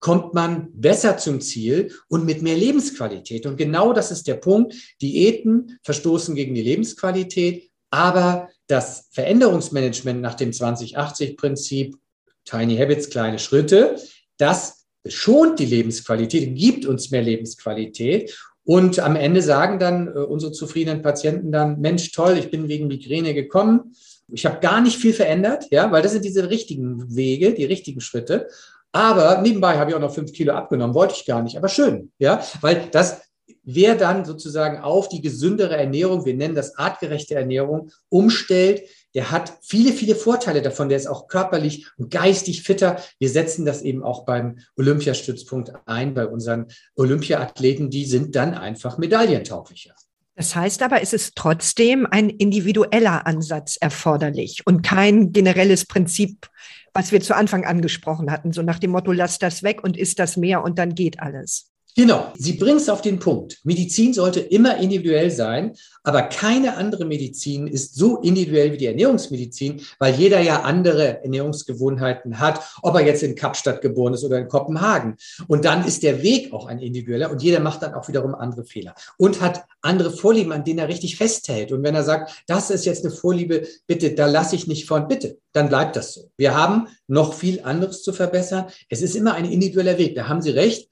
kommt 0.00 0.34
man 0.34 0.68
besser 0.72 1.16
zum 1.16 1.40
Ziel 1.40 1.92
und 2.08 2.24
mit 2.24 2.42
mehr 2.42 2.56
Lebensqualität. 2.56 3.46
Und 3.46 3.56
genau 3.56 3.92
das 3.92 4.10
ist 4.10 4.26
der 4.26 4.34
Punkt. 4.34 4.74
Diäten 5.00 5.78
verstoßen 5.84 6.34
gegen 6.34 6.54
die 6.54 6.62
Lebensqualität, 6.62 7.70
aber 7.90 8.48
das 8.66 9.08
Veränderungsmanagement 9.12 10.20
nach 10.20 10.34
dem 10.34 10.50
2080-Prinzip, 10.50 11.96
Tiny 12.44 12.76
Habits, 12.76 13.10
kleine 13.10 13.38
Schritte, 13.38 13.96
das 14.38 14.86
schont 15.06 15.58
die 15.58 15.66
Lebensqualität, 15.66 16.54
gibt 16.54 16.86
uns 16.86 17.10
mehr 17.10 17.22
Lebensqualität. 17.22 18.36
Und 18.64 18.98
am 18.98 19.14
Ende 19.14 19.42
sagen 19.42 19.78
dann 19.78 20.08
äh, 20.08 20.18
unsere 20.18 20.52
zufriedenen 20.52 21.02
Patienten 21.02 21.52
dann, 21.52 21.80
Mensch, 21.80 22.10
toll, 22.10 22.36
ich 22.36 22.50
bin 22.50 22.68
wegen 22.68 22.88
Migräne 22.88 23.32
gekommen. 23.32 23.94
Ich 24.32 24.44
habe 24.44 24.58
gar 24.58 24.80
nicht 24.80 24.96
viel 24.96 25.12
verändert, 25.12 25.66
ja, 25.70 25.92
weil 25.92 26.02
das 26.02 26.12
sind 26.12 26.24
diese 26.24 26.50
richtigen 26.50 27.14
Wege, 27.14 27.54
die 27.54 27.64
richtigen 27.64 28.00
Schritte. 28.00 28.48
Aber 28.90 29.40
nebenbei 29.40 29.78
habe 29.78 29.90
ich 29.90 29.96
auch 29.96 30.00
noch 30.00 30.14
fünf 30.14 30.32
Kilo 30.32 30.52
abgenommen, 30.54 30.94
wollte 30.94 31.14
ich 31.16 31.26
gar 31.26 31.42
nicht, 31.42 31.56
aber 31.56 31.68
schön, 31.68 32.10
ja, 32.18 32.42
weil 32.60 32.88
das 32.90 33.20
wer 33.66 33.96
dann 33.96 34.24
sozusagen 34.24 34.78
auf 34.78 35.08
die 35.08 35.20
gesündere 35.20 35.76
Ernährung, 35.76 36.24
wir 36.24 36.34
nennen 36.34 36.54
das 36.54 36.76
artgerechte 36.78 37.34
Ernährung, 37.34 37.90
umstellt, 38.08 38.82
der 39.16 39.30
hat 39.30 39.58
viele, 39.62 39.92
viele 39.92 40.14
Vorteile 40.14 40.60
davon. 40.60 40.90
Der 40.90 40.98
ist 40.98 41.06
auch 41.06 41.26
körperlich 41.26 41.88
und 41.96 42.10
geistig 42.10 42.62
fitter. 42.62 43.00
Wir 43.18 43.30
setzen 43.30 43.64
das 43.64 43.80
eben 43.80 44.04
auch 44.04 44.26
beim 44.26 44.58
Olympiastützpunkt 44.76 45.72
ein, 45.86 46.12
bei 46.12 46.26
unseren 46.26 46.66
Olympiathleten. 46.96 47.88
Die 47.88 48.04
sind 48.04 48.36
dann 48.36 48.52
einfach 48.52 48.98
medaillentauglicher. 48.98 49.94
Das 50.34 50.54
heißt 50.54 50.82
aber, 50.82 51.00
es 51.00 51.14
ist 51.14 51.34
trotzdem 51.34 52.06
ein 52.10 52.28
individueller 52.28 53.26
Ansatz 53.26 53.78
erforderlich 53.80 54.66
und 54.66 54.82
kein 54.82 55.32
generelles 55.32 55.86
Prinzip, 55.86 56.50
was 56.92 57.10
wir 57.10 57.22
zu 57.22 57.34
Anfang 57.34 57.64
angesprochen 57.64 58.30
hatten, 58.30 58.52
so 58.52 58.60
nach 58.60 58.78
dem 58.78 58.90
Motto, 58.90 59.12
lass 59.12 59.38
das 59.38 59.62
weg 59.62 59.82
und 59.82 59.96
isst 59.96 60.18
das 60.18 60.36
mehr 60.36 60.62
und 60.62 60.78
dann 60.78 60.94
geht 60.94 61.20
alles. 61.20 61.72
Genau, 61.98 62.30
Sie 62.36 62.52
bringen 62.52 62.76
es 62.76 62.90
auf 62.90 63.00
den 63.00 63.18
Punkt. 63.18 63.58
Medizin 63.64 64.12
sollte 64.12 64.40
immer 64.40 64.76
individuell 64.76 65.30
sein, 65.30 65.72
aber 66.02 66.24
keine 66.24 66.76
andere 66.76 67.06
Medizin 67.06 67.66
ist 67.66 67.94
so 67.94 68.18
individuell 68.20 68.70
wie 68.72 68.76
die 68.76 68.84
Ernährungsmedizin, 68.84 69.80
weil 69.98 70.14
jeder 70.14 70.40
ja 70.40 70.60
andere 70.60 71.24
Ernährungsgewohnheiten 71.24 72.38
hat, 72.38 72.60
ob 72.82 72.96
er 72.96 73.06
jetzt 73.06 73.22
in 73.22 73.34
Kapstadt 73.34 73.80
geboren 73.80 74.12
ist 74.12 74.24
oder 74.24 74.38
in 74.38 74.48
Kopenhagen. 74.48 75.16
Und 75.48 75.64
dann 75.64 75.86
ist 75.86 76.02
der 76.02 76.22
Weg 76.22 76.52
auch 76.52 76.66
ein 76.66 76.80
individueller 76.80 77.30
und 77.30 77.42
jeder 77.42 77.60
macht 77.60 77.82
dann 77.82 77.94
auch 77.94 78.08
wiederum 78.08 78.34
andere 78.34 78.66
Fehler 78.66 78.94
und 79.16 79.40
hat 79.40 79.64
andere 79.80 80.10
Vorlieben, 80.10 80.52
an 80.52 80.64
denen 80.64 80.80
er 80.80 80.88
richtig 80.88 81.16
festhält. 81.16 81.72
Und 81.72 81.82
wenn 81.82 81.94
er 81.94 82.04
sagt, 82.04 82.44
das 82.46 82.68
ist 82.68 82.84
jetzt 82.84 83.06
eine 83.06 83.14
Vorliebe, 83.14 83.66
bitte, 83.86 84.10
da 84.10 84.26
lasse 84.26 84.54
ich 84.54 84.66
nicht 84.66 84.86
von, 84.86 85.08
bitte, 85.08 85.38
dann 85.54 85.70
bleibt 85.70 85.96
das 85.96 86.12
so. 86.12 86.30
Wir 86.36 86.54
haben 86.54 86.88
noch 87.08 87.32
viel 87.32 87.62
anderes 87.62 88.02
zu 88.02 88.12
verbessern. 88.12 88.66
Es 88.90 89.00
ist 89.00 89.16
immer 89.16 89.32
ein 89.32 89.50
individueller 89.50 89.96
Weg. 89.96 90.14
Da 90.14 90.28
haben 90.28 90.42
Sie 90.42 90.50
recht. 90.50 90.90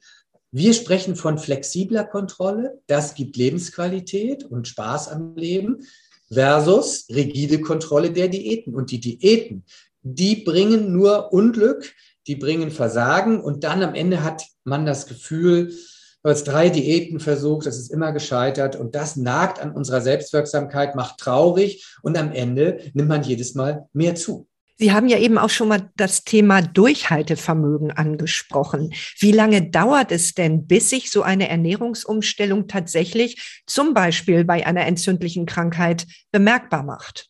Wir 0.57 0.73
sprechen 0.73 1.17
von 1.17 1.37
flexibler 1.37 2.05
Kontrolle, 2.05 2.79
das 2.87 3.13
gibt 3.13 3.35
Lebensqualität 3.35 4.45
und 4.45 4.69
Spaß 4.69 5.09
am 5.09 5.35
Leben, 5.35 5.85
versus 6.31 7.07
rigide 7.09 7.59
Kontrolle 7.59 8.13
der 8.13 8.29
Diäten. 8.29 8.73
Und 8.73 8.89
die 8.91 9.01
Diäten, 9.01 9.65
die 10.01 10.37
bringen 10.37 10.93
nur 10.93 11.33
Unglück, 11.33 11.93
die 12.27 12.37
bringen 12.37 12.71
Versagen 12.71 13.41
und 13.41 13.65
dann 13.65 13.83
am 13.83 13.95
Ende 13.95 14.23
hat 14.23 14.45
man 14.63 14.85
das 14.85 15.07
Gefühl, 15.07 15.73
du 16.23 16.29
hast 16.29 16.45
drei 16.45 16.69
Diäten 16.69 17.19
versucht, 17.19 17.65
das 17.65 17.77
ist 17.77 17.91
immer 17.91 18.13
gescheitert 18.13 18.77
und 18.77 18.95
das 18.95 19.17
nagt 19.17 19.59
an 19.59 19.73
unserer 19.73 19.99
Selbstwirksamkeit, 19.99 20.95
macht 20.95 21.17
traurig 21.17 21.85
und 22.01 22.17
am 22.17 22.31
Ende 22.31 22.79
nimmt 22.93 23.09
man 23.09 23.23
jedes 23.23 23.55
Mal 23.55 23.89
mehr 23.91 24.15
zu. 24.15 24.47
Sie 24.77 24.91
haben 24.91 25.07
ja 25.07 25.17
eben 25.17 25.37
auch 25.37 25.49
schon 25.49 25.69
mal 25.69 25.89
das 25.95 26.25
Thema 26.25 26.61
Durchhaltevermögen 26.61 27.91
angesprochen. 27.91 28.93
Wie 29.19 29.31
lange 29.31 29.69
dauert 29.69 30.11
es 30.11 30.33
denn, 30.33 30.67
bis 30.67 30.89
sich 30.89 31.11
so 31.11 31.21
eine 31.23 31.47
Ernährungsumstellung 31.47 32.67
tatsächlich 32.67 33.63
zum 33.65 33.93
Beispiel 33.93 34.43
bei 34.43 34.65
einer 34.65 34.85
entzündlichen 34.85 35.45
Krankheit 35.45 36.05
bemerkbar 36.31 36.83
macht? 36.83 37.29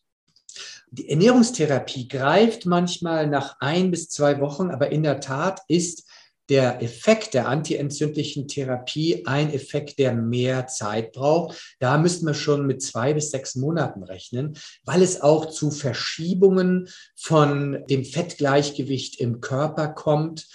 Die 0.89 1.09
Ernährungstherapie 1.09 2.07
greift 2.07 2.65
manchmal 2.65 3.27
nach 3.27 3.57
ein 3.59 3.91
bis 3.91 4.09
zwei 4.09 4.39
Wochen, 4.39 4.71
aber 4.71 4.91
in 4.91 5.03
der 5.03 5.19
Tat 5.19 5.61
ist 5.67 6.07
der 6.49 6.81
Effekt 6.81 7.33
der 7.33 7.47
antientzündlichen 7.47 8.47
Therapie 8.47 9.25
ein 9.25 9.51
Effekt, 9.51 9.97
der 9.99 10.13
mehr 10.13 10.67
Zeit 10.67 11.11
braucht. 11.11 11.75
Da 11.79 11.97
müssten 11.97 12.25
wir 12.25 12.33
schon 12.33 12.67
mit 12.67 12.81
zwei 12.81 13.13
bis 13.13 13.31
sechs 13.31 13.55
Monaten 13.55 14.03
rechnen, 14.03 14.57
weil 14.83 15.01
es 15.01 15.21
auch 15.21 15.47
zu 15.47 15.71
Verschiebungen 15.71 16.87
von 17.15 17.83
dem 17.89 18.05
Fettgleichgewicht 18.05 19.19
im 19.19 19.41
Körper 19.41 19.87
kommt. 19.87 20.47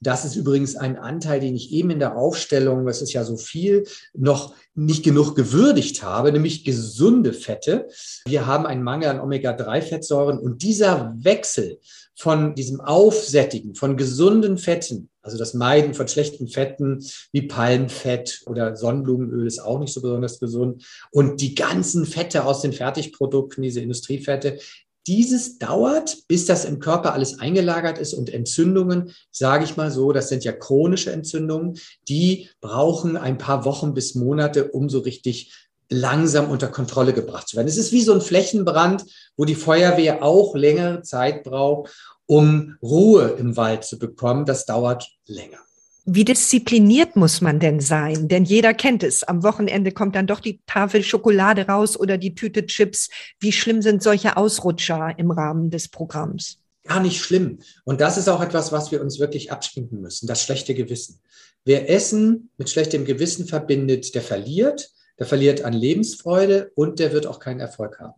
Das 0.00 0.24
ist 0.24 0.36
übrigens 0.36 0.76
ein 0.76 0.98
Anteil, 0.98 1.40
den 1.40 1.56
ich 1.56 1.72
eben 1.72 1.90
in 1.90 1.98
der 1.98 2.16
Aufstellung, 2.16 2.84
das 2.86 3.00
ist 3.00 3.12
ja 3.12 3.24
so 3.24 3.36
viel, 3.36 3.86
noch 4.12 4.54
nicht 4.74 5.02
genug 5.02 5.34
gewürdigt 5.34 6.02
habe, 6.02 6.30
nämlich 6.30 6.64
gesunde 6.64 7.32
Fette. 7.32 7.88
Wir 8.26 8.46
haben 8.46 8.66
einen 8.66 8.82
Mangel 8.82 9.08
an 9.08 9.20
Omega-3-Fettsäuren 9.20 10.38
und 10.38 10.62
dieser 10.62 11.14
Wechsel 11.16 11.78
von 12.18 12.54
diesem 12.54 12.80
Aufsättigen 12.80 13.74
von 13.74 13.96
gesunden 13.96 14.58
Fetten, 14.58 15.08
also 15.28 15.36
das 15.36 15.52
Meiden 15.52 15.92
von 15.92 16.08
schlechten 16.08 16.48
Fetten 16.48 17.04
wie 17.32 17.42
Palmfett 17.42 18.40
oder 18.46 18.74
Sonnenblumenöl 18.76 19.46
ist 19.46 19.58
auch 19.58 19.78
nicht 19.78 19.92
so 19.92 20.00
besonders 20.00 20.40
gesund. 20.40 20.82
Und 21.10 21.42
die 21.42 21.54
ganzen 21.54 22.06
Fette 22.06 22.46
aus 22.46 22.62
den 22.62 22.72
Fertigprodukten, 22.72 23.62
diese 23.62 23.80
Industriefette, 23.80 24.58
dieses 25.06 25.58
dauert, 25.58 26.16
bis 26.28 26.46
das 26.46 26.64
im 26.64 26.78
Körper 26.80 27.12
alles 27.12 27.40
eingelagert 27.40 27.98
ist 27.98 28.14
und 28.14 28.32
Entzündungen, 28.32 29.12
sage 29.30 29.64
ich 29.64 29.76
mal 29.76 29.90
so, 29.90 30.12
das 30.12 30.30
sind 30.30 30.44
ja 30.44 30.52
chronische 30.52 31.12
Entzündungen, 31.12 31.78
die 32.08 32.48
brauchen 32.62 33.18
ein 33.18 33.36
paar 33.36 33.66
Wochen 33.66 33.92
bis 33.92 34.14
Monate, 34.14 34.70
um 34.70 34.88
so 34.88 35.00
richtig 35.00 35.52
langsam 35.90 36.50
unter 36.50 36.68
Kontrolle 36.68 37.12
gebracht 37.12 37.48
zu 37.48 37.56
werden. 37.56 37.68
Es 37.68 37.76
ist 37.76 37.92
wie 37.92 38.02
so 38.02 38.14
ein 38.14 38.20
Flächenbrand, 38.22 39.04
wo 39.36 39.44
die 39.44 39.54
Feuerwehr 39.54 40.22
auch 40.22 40.54
längere 40.54 41.02
Zeit 41.02 41.44
braucht, 41.44 41.90
um 42.28 42.76
Ruhe 42.82 43.36
im 43.38 43.56
Wald 43.56 43.84
zu 43.84 43.98
bekommen. 43.98 44.44
Das 44.44 44.66
dauert 44.66 45.08
länger. 45.26 45.58
Wie 46.04 46.24
diszipliniert 46.24 47.16
muss 47.16 47.40
man 47.40 47.58
denn 47.58 47.80
sein? 47.80 48.28
Denn 48.28 48.44
jeder 48.44 48.72
kennt 48.72 49.02
es. 49.02 49.24
Am 49.24 49.42
Wochenende 49.42 49.92
kommt 49.92 50.14
dann 50.14 50.26
doch 50.26 50.40
die 50.40 50.60
Tafel 50.66 51.02
Schokolade 51.02 51.66
raus 51.66 51.98
oder 51.98 52.16
die 52.16 52.34
Tüte 52.34 52.64
Chips. 52.64 53.10
Wie 53.40 53.52
schlimm 53.52 53.82
sind 53.82 54.02
solche 54.02 54.36
Ausrutscher 54.36 55.14
im 55.18 55.30
Rahmen 55.30 55.70
des 55.70 55.88
Programms? 55.88 56.58
Gar 56.84 57.00
nicht 57.00 57.20
schlimm. 57.20 57.58
Und 57.84 58.00
das 58.00 58.16
ist 58.16 58.28
auch 58.28 58.40
etwas, 58.40 58.72
was 58.72 58.90
wir 58.90 59.02
uns 59.02 59.18
wirklich 59.18 59.52
abschminken 59.52 60.00
müssen, 60.00 60.26
das 60.26 60.42
schlechte 60.42 60.74
Gewissen. 60.74 61.20
Wer 61.64 61.90
Essen 61.90 62.50
mit 62.56 62.70
schlechtem 62.70 63.04
Gewissen 63.04 63.46
verbindet, 63.46 64.14
der 64.14 64.22
verliert 64.22 64.90
der 65.18 65.26
verliert 65.26 65.64
an 65.64 65.72
Lebensfreude 65.72 66.70
und 66.74 66.98
der 66.98 67.12
wird 67.12 67.26
auch 67.26 67.40
keinen 67.40 67.60
Erfolg 67.60 67.98
haben. 67.98 68.14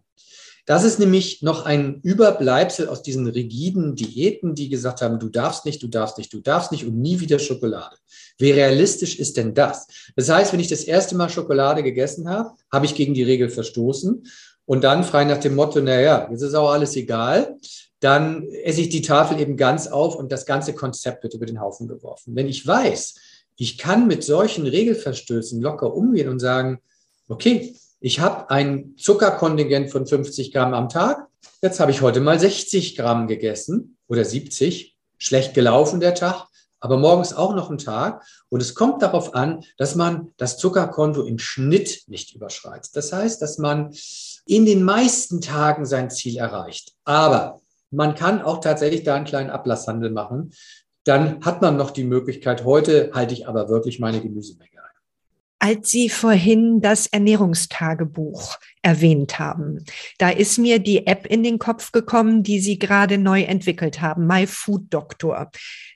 Das 0.67 0.85
ist 0.85 0.99
nämlich 0.99 1.43
noch 1.43 1.65
ein 1.65 2.01
Überbleibsel 2.03 2.89
aus 2.89 3.03
diesen 3.03 3.27
rigiden 3.27 3.95
Diäten, 3.95 4.55
die 4.55 4.69
gesagt 4.69 5.01
haben, 5.01 5.19
du 5.19 5.29
darfst 5.29 5.65
nicht, 5.65 5.83
du 5.83 5.89
darfst 5.89 6.19
nicht, 6.19 6.33
du 6.33 6.41
darfst 6.41 6.73
nicht 6.73 6.85
und 6.85 6.99
nie 6.99 7.21
wieder 7.21 7.39
Schokolade. 7.39 7.97
Wie 8.39 8.51
realistisch 8.51 9.19
ist 9.19 9.37
denn 9.37 9.55
das? 9.55 9.87
Das 10.17 10.29
heißt, 10.29 10.53
wenn 10.53 10.61
ich 10.61 10.69
das 10.69 10.85
erste 10.85 11.17
Mal 11.17 11.29
Schokolade 11.29 11.83
gegessen 11.83 12.29
habe, 12.29 12.53
habe 12.73 12.87
ich 12.87 12.95
gegen 12.95 13.15
die 13.15 13.23
Regel 13.23 13.49
verstoßen 13.49 14.25
und 14.67 14.85
dann 14.85 15.05
frei 15.05 15.25
nach 15.25 15.39
dem 15.39 15.55
Motto, 15.55 15.81
naja, 15.81 16.29
jetzt 16.31 16.43
ist 16.43 16.55
auch 16.55 16.71
alles 16.71 16.95
egal, 16.97 17.57
dann 18.01 18.49
esse 18.49 18.81
ich 18.81 18.89
die 18.89 19.03
Tafel 19.03 19.41
eben 19.41 19.57
ganz 19.57 19.87
auf 19.89 20.15
und 20.17 20.33
das 20.33 20.47
ganze 20.47 20.75
Konzept 20.75 21.23
wird 21.23 21.35
über 21.35 21.47
den 21.47 21.61
Haufen 21.61 21.87
geworfen. 21.87 22.35
Wenn 22.35 22.49
ich 22.49 22.67
weiß, 22.67 23.15
ich 23.57 23.77
kann 23.77 24.07
mit 24.07 24.25
solchen 24.25 24.67
Regelverstößen 24.67 25.61
locker 25.61 25.95
umgehen 25.95 26.31
und 26.31 26.39
sagen, 26.39 26.81
okay, 27.29 27.75
ich 28.01 28.19
habe 28.21 28.49
ein 28.49 28.95
Zuckerkontingent 28.97 29.91
von 29.91 30.07
50 30.07 30.53
Gramm 30.53 30.73
am 30.73 30.89
Tag. 30.89 31.29
Jetzt 31.61 31.81
habe 31.81 31.91
ich 31.91 32.01
heute 32.01 32.21
mal 32.21 32.41
60 32.41 32.97
Gramm 32.97 33.29
gegessen 33.29 33.99
oder 34.09 34.25
70. 34.25 34.97
Schlecht 35.19 35.53
gelaufen 35.53 36.01
der 36.01 36.15
Tag, 36.15 36.47
aber 36.81 36.97
morgens 36.97 37.35
auch 37.35 37.55
noch 37.55 37.71
ein 37.71 37.77
Tag. 37.77 38.25
Und 38.49 38.63
es 38.63 38.75
kommt 38.75 39.03
darauf 39.03 39.35
an, 39.35 39.65
dass 39.77 39.97
man 39.97 40.33
das 40.39 40.57
Zuckerkonto 40.57 41.25
im 41.25 41.39
Schnitt 41.39 42.05
nicht 42.07 42.35
überschreitet. 42.35 42.97
Das 42.97 43.13
heißt, 43.13 43.43
dass 43.43 43.59
man 43.59 43.93
in 44.47 44.65
den 44.65 44.83
meisten 44.83 45.43
Tagen 45.43 45.85
sein 45.85 46.09
Ziel 46.11 46.39
erreicht. 46.39 46.95
Aber 47.05 47.61
man 47.91 48.15
kann 48.15 48.41
auch 48.41 48.63
tatsächlich 48.63 49.03
da 49.03 49.15
einen 49.15 49.27
kleinen 49.27 49.51
Ablasshandel 49.51 50.11
machen. 50.11 50.55
Dann 51.05 51.45
hat 51.45 51.61
man 51.61 51.77
noch 51.77 51.91
die 51.91 52.05
Möglichkeit, 52.05 52.65
heute 52.65 53.11
halte 53.13 53.35
ich 53.35 53.47
aber 53.47 53.69
wirklich 53.69 54.01
meine 54.01 54.23
Gemüsemenge 54.23 54.80
als 55.61 55.91
Sie 55.91 56.09
vorhin 56.09 56.81
das 56.81 57.07
Ernährungstagebuch 57.07 58.57
erwähnt 58.83 59.39
haben, 59.39 59.85
da 60.19 60.31
ist 60.31 60.59
mir 60.59 60.79
die 60.79 61.07
App 61.07 61.27
in 61.27 61.43
den 61.43 61.59
Kopf 61.59 61.93
gekommen, 61.93 62.43
die 62.43 62.61
Sie 62.61 62.79
gerade 62.79 63.19
neu 63.19 63.43
entwickelt 63.43 64.01
haben, 64.01 64.27
My 64.27 64.47
Food 64.47 64.93
Doctor. 64.93 65.51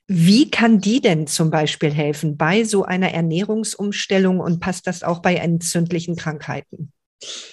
Wie 0.06 0.50
kann 0.50 0.80
die 0.80 1.00
denn 1.00 1.26
zum 1.26 1.50
Beispiel 1.50 1.90
helfen 1.90 2.37
bei 2.37 2.64
so 2.64 2.85
einer 2.85 3.12
Ernährungsumstellung 3.12 4.38
und 4.38 4.61
passt 4.61 4.87
das 4.87 5.02
auch 5.02 5.21
bei 5.21 5.37
entzündlichen 5.37 6.14
Krankheiten? 6.14 6.92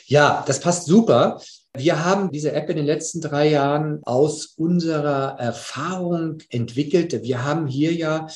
Ja, 0.06 0.44
das 0.46 0.60
passt 0.60 0.88
super. 0.88 1.42
Wir 1.78 2.04
haben 2.04 2.32
diese 2.32 2.52
App 2.52 2.70
in 2.70 2.76
den 2.76 2.86
letzten 2.86 3.22
drei 3.22 3.48
Jahren 3.50 4.02
aus 4.04 4.48
unserer 4.58 5.40
Erfahrung 5.40 6.40
entwickelt. 6.50 7.24
Wir 7.24 7.46
haben 7.46 7.68
hier 7.68 7.94
ja 7.94 8.28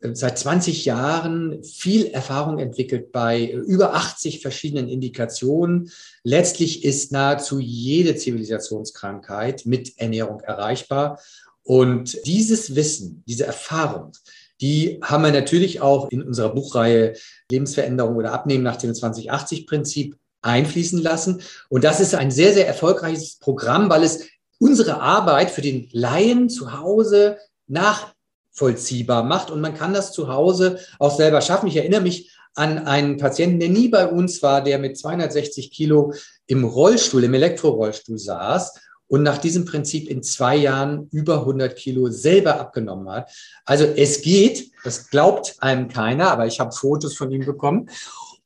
seit 0.00 0.38
20 0.38 0.84
Jahren 0.84 1.62
viel 1.62 2.06
Erfahrung 2.06 2.58
entwickelt 2.58 3.10
bei 3.10 3.44
über 3.50 3.94
80 3.94 4.40
verschiedenen 4.40 4.88
Indikationen. 4.88 5.90
Letztlich 6.22 6.84
ist 6.84 7.10
nahezu 7.10 7.58
jede 7.58 8.14
Zivilisationskrankheit 8.14 9.66
mit 9.66 9.98
Ernährung 9.98 10.40
erreichbar. 10.40 11.20
Und 11.62 12.18
dieses 12.26 12.76
Wissen, 12.76 13.24
diese 13.26 13.44
Erfahrung, 13.44 14.12
die 14.60 14.98
haben 15.02 15.24
wir 15.24 15.32
natürlich 15.32 15.80
auch 15.80 16.10
in 16.10 16.22
unserer 16.22 16.54
Buchreihe 16.54 17.14
Lebensveränderung 17.50 18.16
oder 18.16 18.32
Abnehmen 18.32 18.64
nach 18.64 18.76
dem 18.76 18.92
2080-Prinzip 18.92 20.16
einfließen 20.42 21.00
lassen. 21.00 21.42
Und 21.68 21.84
das 21.84 22.00
ist 22.00 22.14
ein 22.14 22.30
sehr, 22.30 22.54
sehr 22.54 22.66
erfolgreiches 22.66 23.36
Programm, 23.36 23.90
weil 23.90 24.02
es 24.04 24.26
unsere 24.58 25.00
Arbeit 25.00 25.50
für 25.50 25.62
den 25.62 25.88
Laien 25.92 26.48
zu 26.48 26.78
Hause 26.78 27.38
nach 27.66 28.14
vollziehbar 28.58 29.22
macht. 29.22 29.50
Und 29.50 29.60
man 29.60 29.74
kann 29.74 29.94
das 29.94 30.12
zu 30.12 30.28
Hause 30.28 30.78
auch 30.98 31.16
selber 31.16 31.40
schaffen. 31.40 31.68
Ich 31.68 31.76
erinnere 31.76 32.00
mich 32.00 32.30
an 32.54 32.86
einen 32.86 33.16
Patienten, 33.16 33.60
der 33.60 33.68
nie 33.68 33.88
bei 33.88 34.06
uns 34.08 34.42
war, 34.42 34.62
der 34.62 34.78
mit 34.78 34.98
260 34.98 35.70
Kilo 35.70 36.12
im 36.46 36.64
Rollstuhl, 36.64 37.22
im 37.24 37.34
Elektrorollstuhl 37.34 38.18
saß 38.18 38.74
und 39.06 39.22
nach 39.22 39.38
diesem 39.38 39.64
Prinzip 39.64 40.08
in 40.08 40.22
zwei 40.22 40.56
Jahren 40.56 41.08
über 41.12 41.40
100 41.40 41.76
Kilo 41.76 42.10
selber 42.10 42.60
abgenommen 42.60 43.08
hat. 43.10 43.30
Also 43.64 43.84
es 43.84 44.22
geht, 44.22 44.70
das 44.84 45.08
glaubt 45.08 45.56
einem 45.60 45.88
keiner, 45.88 46.30
aber 46.30 46.46
ich 46.46 46.60
habe 46.60 46.72
Fotos 46.72 47.16
von 47.16 47.30
ihm 47.30 47.44
bekommen. 47.44 47.88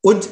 Und 0.02 0.28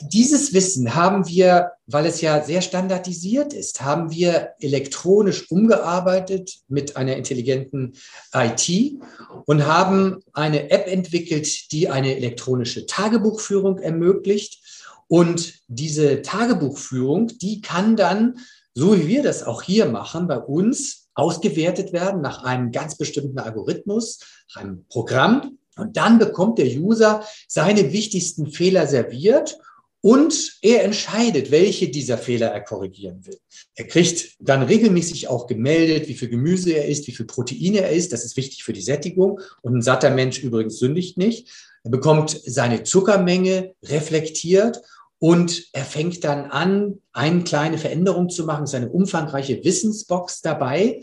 dieses 0.00 0.54
Wissen 0.54 0.94
haben 0.94 1.26
wir, 1.26 1.72
weil 1.86 2.06
es 2.06 2.20
ja 2.20 2.42
sehr 2.44 2.62
standardisiert 2.62 3.52
ist, 3.52 3.82
haben 3.82 4.12
wir 4.12 4.50
elektronisch 4.60 5.50
umgearbeitet 5.50 6.58
mit 6.68 6.96
einer 6.96 7.16
intelligenten 7.16 7.94
IT 8.32 9.00
und 9.44 9.66
haben 9.66 10.22
eine 10.32 10.70
App 10.70 10.86
entwickelt, 10.86 11.72
die 11.72 11.88
eine 11.88 12.16
elektronische 12.16 12.86
Tagebuchführung 12.86 13.78
ermöglicht. 13.78 14.62
Und 15.08 15.54
diese 15.66 16.22
Tagebuchführung, 16.22 17.26
die 17.38 17.60
kann 17.60 17.96
dann, 17.96 18.38
so 18.74 18.96
wie 18.96 19.08
wir 19.08 19.24
das 19.24 19.42
auch 19.42 19.62
hier 19.62 19.86
machen, 19.86 20.28
bei 20.28 20.38
uns 20.38 21.08
ausgewertet 21.14 21.92
werden 21.92 22.20
nach 22.20 22.44
einem 22.44 22.70
ganz 22.70 22.96
bestimmten 22.96 23.40
Algorithmus, 23.40 24.20
einem 24.54 24.84
Programm. 24.88 25.57
Und 25.78 25.96
dann 25.96 26.18
bekommt 26.18 26.58
der 26.58 26.66
User 26.66 27.24
seine 27.46 27.92
wichtigsten 27.92 28.48
Fehler 28.48 28.86
serviert 28.86 29.58
und 30.00 30.58
er 30.62 30.84
entscheidet, 30.84 31.50
welche 31.50 31.88
dieser 31.88 32.18
Fehler 32.18 32.48
er 32.48 32.60
korrigieren 32.60 33.26
will. 33.26 33.38
Er 33.74 33.86
kriegt 33.86 34.36
dann 34.38 34.62
regelmäßig 34.62 35.28
auch 35.28 35.46
gemeldet, 35.46 36.08
wie 36.08 36.14
viel 36.14 36.28
Gemüse 36.28 36.72
er 36.72 36.86
isst, 36.86 37.08
wie 37.08 37.12
viel 37.12 37.26
Proteine 37.26 37.80
er 37.80 37.90
isst. 37.90 38.12
Das 38.12 38.24
ist 38.24 38.36
wichtig 38.36 38.62
für 38.62 38.72
die 38.72 38.80
Sättigung. 38.80 39.40
Und 39.60 39.76
ein 39.76 39.82
satter 39.82 40.10
Mensch 40.10 40.38
übrigens 40.38 40.78
sündigt 40.78 41.18
nicht. 41.18 41.48
Er 41.82 41.90
bekommt 41.90 42.40
seine 42.44 42.84
Zuckermenge 42.84 43.74
reflektiert 43.82 44.82
und 45.18 45.68
er 45.72 45.84
fängt 45.84 46.22
dann 46.22 46.44
an, 46.44 47.00
eine 47.12 47.42
kleine 47.42 47.78
Veränderung 47.78 48.30
zu 48.30 48.44
machen, 48.44 48.66
seine 48.66 48.90
umfangreiche 48.90 49.64
Wissensbox 49.64 50.42
dabei. 50.42 51.02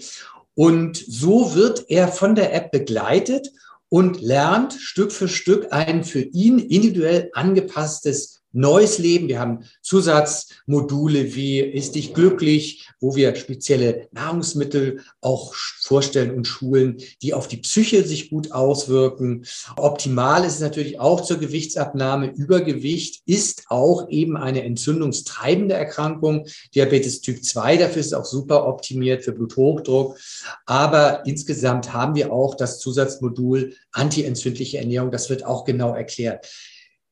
Und 0.53 0.95
so 0.95 1.53
wird 1.53 1.85
er 1.89 2.07
von 2.07 2.33
der 2.33 2.53
App 2.53 2.71
begleitet 2.71 3.51
und 3.95 4.19
lernt 4.19 4.73
Stück 4.73 5.13
für 5.13 5.29
Stück 5.29 5.71
ein 5.71 6.03
für 6.03 6.19
ihn 6.19 6.59
individuell 6.59 7.29
angepasstes 7.31 8.34
neues 8.55 8.97
Leben. 8.97 9.27
Wir 9.27 9.39
haben 9.39 9.65
Zusatzmodule 9.81 11.35
wie 11.35 11.59
Ist 11.59 11.95
dich 11.95 12.13
glücklich, 12.13 12.87
wo 12.99 13.15
wir 13.15 13.35
spezielle 13.35 14.07
Nahrungsmittel 14.11 15.01
auch 15.21 15.53
vorstellen 15.53 16.31
und 16.31 16.47
schulen, 16.47 16.97
die 17.21 17.33
auf 17.33 17.47
die 17.47 17.57
Psyche 17.57 18.03
sich 18.03 18.29
gut 18.29 18.51
auswirken. 18.51 19.45
Optimal 19.75 20.45
ist 20.45 20.55
es 20.55 20.59
natürlich 20.61 20.99
auch 20.99 21.21
zur 21.21 21.37
Gewichtsabnahme. 21.37 22.31
Übergewicht 22.31 23.21
ist 23.25 23.65
auch 23.69 24.09
eben 24.09 24.37
eine 24.37 24.63
entzündungstreibende 24.63 25.75
Erkrankung. 25.75 26.47
Diabetes 26.73 27.21
Typ 27.21 27.43
2, 27.43 27.77
dafür 27.77 27.99
ist 27.99 28.07
es 28.07 28.13
auch 28.13 28.25
super 28.25 28.67
optimiert 28.67 29.23
für 29.23 29.33
Bluthochdruck. 29.33 30.17
Aber 30.65 31.25
insgesamt 31.25 31.93
haben 31.93 32.15
wir 32.15 32.31
auch 32.31 32.55
das 32.55 32.79
Zusatzmodul 32.79 33.75
antientzündliche 33.91 34.77
Ernährung. 34.77 35.11
Das 35.11 35.29
wird 35.29 35.45
auch 35.45 35.65
genau 35.65 35.93
erklärt. 35.93 36.47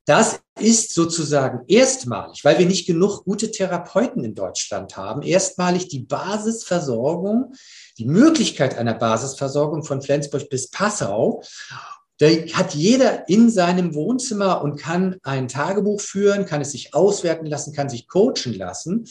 Das 0.06 0.42
ist 0.60 0.94
sozusagen 0.94 1.62
erstmalig, 1.68 2.44
weil 2.44 2.60
wir 2.60 2.66
nicht 2.66 2.86
genug 2.86 3.24
gute 3.24 3.52
Therapeuten 3.52 4.24
in 4.24 4.36
Deutschland 4.36 4.98
haben, 4.98 5.22
erstmalig 5.22 5.88
die 5.88 6.02
Basisversorgung, 6.02 7.54
die 7.98 8.06
Möglichkeit 8.06 8.78
einer 8.78 8.96
Basisversorgung 8.96 9.84
von 9.84 10.02
Flensburg 10.02 10.50
bis 10.50 10.70
Passau. 10.70 11.42
Da 12.18 12.28
hat 12.28 12.76
jeder 12.76 13.28
in 13.30 13.50
seinem 13.50 13.96
Wohnzimmer 13.96 14.62
und 14.62 14.78
kann 14.78 15.18
ein 15.24 15.48
Tagebuch 15.48 16.02
führen, 16.02 16.46
kann 16.46 16.62
es 16.62 16.72
sich 16.72 16.94
auswerten 16.94 17.46
lassen, 17.46 17.74
kann 17.74 17.90
sich 17.90 18.08
coachen 18.08 18.54
lassen. 18.54 19.08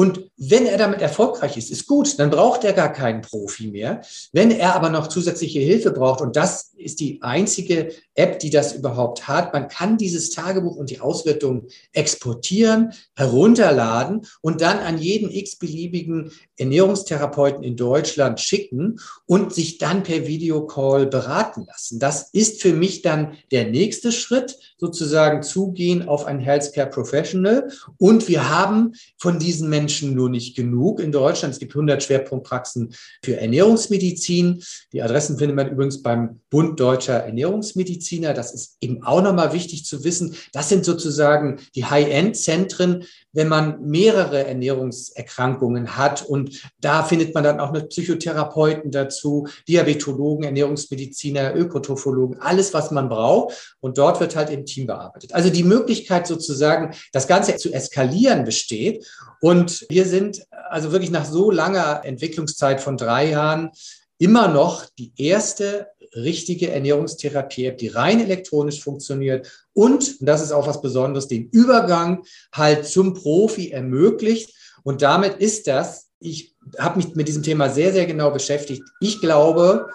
Und 0.00 0.30
wenn 0.38 0.64
er 0.64 0.78
damit 0.78 1.02
erfolgreich 1.02 1.58
ist, 1.58 1.70
ist 1.70 1.86
gut, 1.86 2.18
dann 2.18 2.30
braucht 2.30 2.64
er 2.64 2.72
gar 2.72 2.90
keinen 2.90 3.20
Profi 3.20 3.66
mehr. 3.66 4.00
Wenn 4.32 4.50
er 4.50 4.74
aber 4.74 4.88
noch 4.88 5.08
zusätzliche 5.08 5.60
Hilfe 5.60 5.90
braucht, 5.90 6.22
und 6.22 6.36
das 6.36 6.72
ist 6.78 7.00
die 7.00 7.20
einzige 7.20 7.92
App, 8.14 8.38
die 8.38 8.48
das 8.48 8.72
überhaupt 8.72 9.28
hat, 9.28 9.52
man 9.52 9.68
kann 9.68 9.98
dieses 9.98 10.30
Tagebuch 10.30 10.76
und 10.76 10.88
die 10.88 11.00
Auswertung 11.00 11.66
exportieren, 11.92 12.94
herunterladen 13.14 14.22
und 14.40 14.62
dann 14.62 14.78
an 14.78 14.96
jeden 14.96 15.30
x-beliebigen 15.30 16.32
Ernährungstherapeuten 16.56 17.62
in 17.62 17.76
Deutschland 17.76 18.40
schicken 18.40 19.00
und 19.26 19.54
sich 19.54 19.76
dann 19.76 20.02
per 20.02 20.26
Videocall 20.26 21.08
beraten 21.08 21.66
lassen. 21.66 21.98
Das 21.98 22.30
ist 22.32 22.62
für 22.62 22.72
mich 22.72 23.02
dann 23.02 23.36
der 23.50 23.66
nächste 23.66 24.12
Schritt, 24.12 24.56
sozusagen 24.78 25.42
zugehen 25.42 26.08
auf 26.08 26.24
ein 26.24 26.40
Healthcare 26.40 26.88
Professional. 26.88 27.68
Und 27.98 28.28
wir 28.28 28.48
haben 28.48 28.94
von 29.18 29.38
diesen 29.38 29.68
Menschen 29.68 29.89
Menschen 29.90 30.14
nur 30.14 30.30
nicht 30.30 30.54
genug 30.54 31.00
in 31.00 31.10
Deutschland. 31.10 31.52
Es 31.52 31.58
gibt 31.58 31.72
100 31.72 32.00
Schwerpunktpraxen 32.00 32.94
für 33.24 33.36
Ernährungsmedizin. 33.36 34.62
Die 34.92 35.02
Adressen 35.02 35.36
findet 35.36 35.56
man 35.56 35.68
übrigens 35.68 36.00
beim 36.00 36.40
Bund 36.48 36.78
Deutscher 36.78 37.14
Ernährungsmediziner. 37.14 38.32
Das 38.32 38.54
ist 38.54 38.76
eben 38.80 39.02
auch 39.02 39.20
nochmal 39.20 39.52
wichtig 39.52 39.84
zu 39.84 40.04
wissen. 40.04 40.36
Das 40.52 40.68
sind 40.68 40.84
sozusagen 40.84 41.58
die 41.74 41.86
High-End-Zentren, 41.86 43.04
wenn 43.32 43.48
man 43.48 43.82
mehrere 43.82 44.44
Ernährungserkrankungen 44.46 45.96
hat. 45.96 46.22
Und 46.24 46.62
da 46.80 47.02
findet 47.02 47.34
man 47.34 47.42
dann 47.42 47.58
auch 47.58 47.70
eine 47.70 47.82
Psychotherapeuten 47.82 48.92
dazu, 48.92 49.48
Diabetologen, 49.66 50.44
Ernährungsmediziner, 50.44 51.56
Ökotrophologen, 51.56 52.40
alles, 52.40 52.72
was 52.74 52.92
man 52.92 53.08
braucht. 53.08 53.76
Und 53.80 53.98
dort 53.98 54.20
wird 54.20 54.36
halt 54.36 54.50
im 54.50 54.66
Team 54.66 54.86
bearbeitet. 54.86 55.34
Also 55.34 55.50
die 55.50 55.64
Möglichkeit 55.64 56.28
sozusagen, 56.28 56.94
das 57.12 57.26
Ganze 57.26 57.56
zu 57.56 57.72
eskalieren 57.72 58.44
besteht. 58.44 59.04
Und 59.40 59.86
wir 59.88 60.04
sind 60.04 60.46
also 60.68 60.92
wirklich 60.92 61.10
nach 61.10 61.24
so 61.24 61.50
langer 61.50 62.02
Entwicklungszeit 62.04 62.80
von 62.80 62.96
drei 62.96 63.30
Jahren 63.30 63.70
immer 64.18 64.48
noch 64.48 64.84
die 64.98 65.12
erste 65.16 65.88
richtige 66.14 66.70
Ernährungstherapie-App, 66.70 67.78
die 67.78 67.88
rein 67.88 68.20
elektronisch 68.20 68.82
funktioniert 68.82 69.50
und, 69.72 70.20
und 70.20 70.28
das 70.28 70.42
ist 70.42 70.52
auch 70.52 70.66
was 70.66 70.82
Besonderes, 70.82 71.28
den 71.28 71.48
Übergang 71.48 72.24
halt 72.52 72.86
zum 72.86 73.14
Profi 73.14 73.70
ermöglicht. 73.70 74.54
Und 74.82 75.02
damit 75.02 75.38
ist 75.38 75.66
das, 75.66 76.08
ich 76.18 76.54
habe 76.78 76.98
mich 76.98 77.14
mit 77.14 77.28
diesem 77.28 77.42
Thema 77.42 77.70
sehr, 77.70 77.92
sehr 77.92 78.06
genau 78.06 78.30
beschäftigt. 78.30 78.82
Ich 79.00 79.20
glaube, 79.20 79.88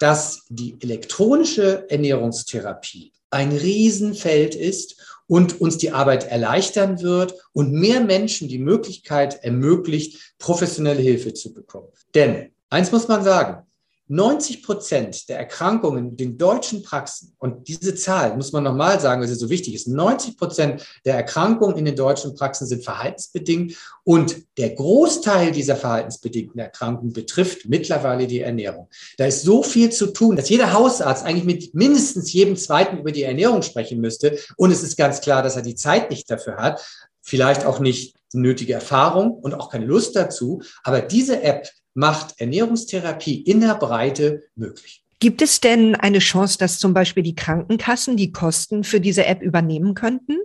dass 0.00 0.42
die 0.48 0.76
elektronische 0.80 1.88
Ernährungstherapie 1.88 3.12
ein 3.30 3.52
Riesenfeld 3.52 4.54
ist 4.54 5.11
und 5.32 5.62
uns 5.62 5.78
die 5.78 5.92
Arbeit 5.92 6.24
erleichtern 6.24 7.00
wird 7.00 7.32
und 7.54 7.72
mehr 7.72 8.02
Menschen 8.02 8.48
die 8.48 8.58
Möglichkeit 8.58 9.42
ermöglicht, 9.42 10.34
professionelle 10.38 11.00
Hilfe 11.00 11.32
zu 11.32 11.54
bekommen. 11.54 11.88
Denn 12.14 12.50
eins 12.68 12.92
muss 12.92 13.08
man 13.08 13.24
sagen, 13.24 13.66
90 14.12 14.62
Prozent 14.62 15.28
der 15.30 15.38
Erkrankungen 15.38 16.10
in 16.10 16.16
den 16.18 16.38
deutschen 16.38 16.82
Praxen, 16.82 17.34
und 17.38 17.66
diese 17.66 17.94
Zahl 17.94 18.36
muss 18.36 18.52
man 18.52 18.62
nochmal 18.62 19.00
sagen, 19.00 19.22
weil 19.22 19.28
sie 19.28 19.34
so 19.34 19.48
wichtig 19.48 19.74
ist, 19.74 19.88
90 19.88 20.36
Prozent 20.36 20.86
der 21.06 21.14
Erkrankungen 21.14 21.78
in 21.78 21.86
den 21.86 21.96
deutschen 21.96 22.34
Praxen 22.34 22.66
sind 22.66 22.84
verhaltensbedingt 22.84 23.74
und 24.04 24.36
der 24.58 24.70
Großteil 24.70 25.50
dieser 25.50 25.76
verhaltensbedingten 25.76 26.60
Erkrankungen 26.60 27.14
betrifft 27.14 27.66
mittlerweile 27.68 28.26
die 28.26 28.40
Ernährung. 28.40 28.88
Da 29.16 29.24
ist 29.24 29.44
so 29.44 29.62
viel 29.62 29.90
zu 29.90 30.08
tun, 30.08 30.36
dass 30.36 30.50
jeder 30.50 30.74
Hausarzt 30.74 31.24
eigentlich 31.24 31.44
mit 31.44 31.74
mindestens 31.74 32.30
jedem 32.34 32.56
Zweiten 32.56 32.98
über 32.98 33.12
die 33.12 33.22
Ernährung 33.22 33.62
sprechen 33.62 33.98
müsste. 33.98 34.38
Und 34.56 34.72
es 34.72 34.82
ist 34.82 34.98
ganz 34.98 35.22
klar, 35.22 35.42
dass 35.42 35.56
er 35.56 35.62
die 35.62 35.74
Zeit 35.74 36.10
nicht 36.10 36.30
dafür 36.30 36.56
hat, 36.56 36.84
vielleicht 37.22 37.64
auch 37.64 37.80
nicht 37.80 38.14
nötige 38.34 38.74
Erfahrung 38.74 39.32
und 39.32 39.54
auch 39.54 39.70
keine 39.70 39.86
Lust 39.86 40.16
dazu. 40.16 40.62
Aber 40.84 41.00
diese 41.00 41.42
App 41.42 41.68
macht 41.94 42.40
Ernährungstherapie 42.40 43.42
in 43.42 43.60
der 43.60 43.74
Breite 43.74 44.44
möglich. 44.54 45.04
Gibt 45.18 45.40
es 45.40 45.60
denn 45.60 45.94
eine 45.94 46.18
Chance, 46.18 46.58
dass 46.58 46.78
zum 46.78 46.94
Beispiel 46.94 47.22
die 47.22 47.36
Krankenkassen 47.36 48.16
die 48.16 48.32
Kosten 48.32 48.82
für 48.82 49.00
diese 49.00 49.24
App 49.26 49.40
übernehmen 49.40 49.94
könnten? 49.94 50.38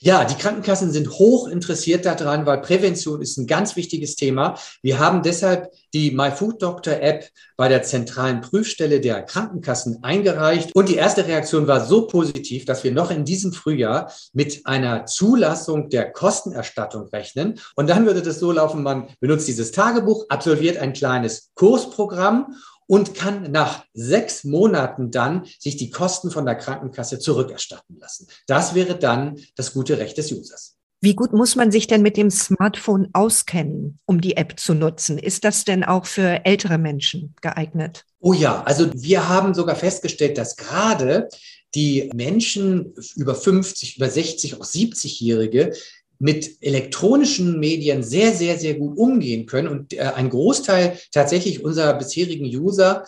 Ja, 0.00 0.24
die 0.24 0.36
Krankenkassen 0.36 0.92
sind 0.92 1.10
hoch 1.10 1.48
interessiert 1.48 2.06
daran, 2.06 2.46
weil 2.46 2.60
Prävention 2.60 3.20
ist 3.20 3.36
ein 3.36 3.46
ganz 3.46 3.76
wichtiges 3.76 4.16
Thema. 4.16 4.58
Wir 4.80 4.98
haben 4.98 5.22
deshalb 5.22 5.72
die 5.92 6.12
MyFoodDoctor-App 6.12 7.28
bei 7.56 7.68
der 7.68 7.82
zentralen 7.82 8.40
Prüfstelle 8.40 9.00
der 9.00 9.22
Krankenkassen 9.22 10.02
eingereicht. 10.02 10.74
Und 10.74 10.88
die 10.88 10.94
erste 10.94 11.26
Reaktion 11.26 11.66
war 11.66 11.84
so 11.84 12.06
positiv, 12.06 12.64
dass 12.64 12.84
wir 12.84 12.92
noch 12.92 13.10
in 13.10 13.24
diesem 13.24 13.52
Frühjahr 13.52 14.12
mit 14.32 14.64
einer 14.64 15.06
Zulassung 15.06 15.90
der 15.90 16.12
Kostenerstattung 16.12 17.08
rechnen. 17.08 17.60
Und 17.74 17.90
dann 17.90 18.06
würde 18.06 18.22
das 18.22 18.38
so 18.38 18.52
laufen, 18.52 18.82
man 18.82 19.08
benutzt 19.20 19.48
dieses 19.48 19.72
Tagebuch, 19.72 20.26
absolviert 20.28 20.78
ein 20.78 20.92
kleines 20.92 21.50
Kursprogramm 21.54 22.54
und 22.88 23.14
kann 23.14 23.52
nach 23.52 23.84
sechs 23.92 24.42
Monaten 24.42 25.12
dann 25.12 25.44
sich 25.60 25.76
die 25.76 25.90
Kosten 25.90 26.32
von 26.32 26.44
der 26.44 26.56
Krankenkasse 26.56 27.20
zurückerstatten 27.20 27.98
lassen. 28.00 28.26
Das 28.48 28.74
wäre 28.74 28.98
dann 28.98 29.38
das 29.54 29.74
gute 29.74 29.98
Recht 29.98 30.18
des 30.18 30.32
Users. 30.32 30.74
Wie 31.00 31.14
gut 31.14 31.32
muss 31.32 31.54
man 31.54 31.70
sich 31.70 31.86
denn 31.86 32.02
mit 32.02 32.16
dem 32.16 32.28
Smartphone 32.28 33.08
auskennen, 33.12 34.00
um 34.04 34.20
die 34.20 34.36
App 34.36 34.58
zu 34.58 34.74
nutzen? 34.74 35.16
Ist 35.16 35.44
das 35.44 35.64
denn 35.64 35.84
auch 35.84 36.06
für 36.06 36.44
ältere 36.44 36.76
Menschen 36.76 37.36
geeignet? 37.40 38.04
Oh 38.18 38.32
ja, 38.32 38.64
also 38.64 38.90
wir 38.94 39.28
haben 39.28 39.54
sogar 39.54 39.76
festgestellt, 39.76 40.38
dass 40.38 40.56
gerade 40.56 41.28
die 41.76 42.10
Menschen 42.14 42.94
über 43.14 43.36
50, 43.36 43.98
über 43.98 44.08
60, 44.08 44.56
auch 44.56 44.64
70-Jährige 44.64 45.72
mit 46.18 46.62
elektronischen 46.62 47.60
Medien 47.60 48.02
sehr, 48.02 48.32
sehr, 48.32 48.58
sehr 48.58 48.74
gut 48.74 48.96
umgehen 48.96 49.46
können. 49.46 49.68
Und 49.68 49.92
äh, 49.92 50.00
ein 50.00 50.30
Großteil 50.30 50.98
tatsächlich 51.12 51.64
unserer 51.64 51.94
bisherigen 51.94 52.46
User 52.46 53.04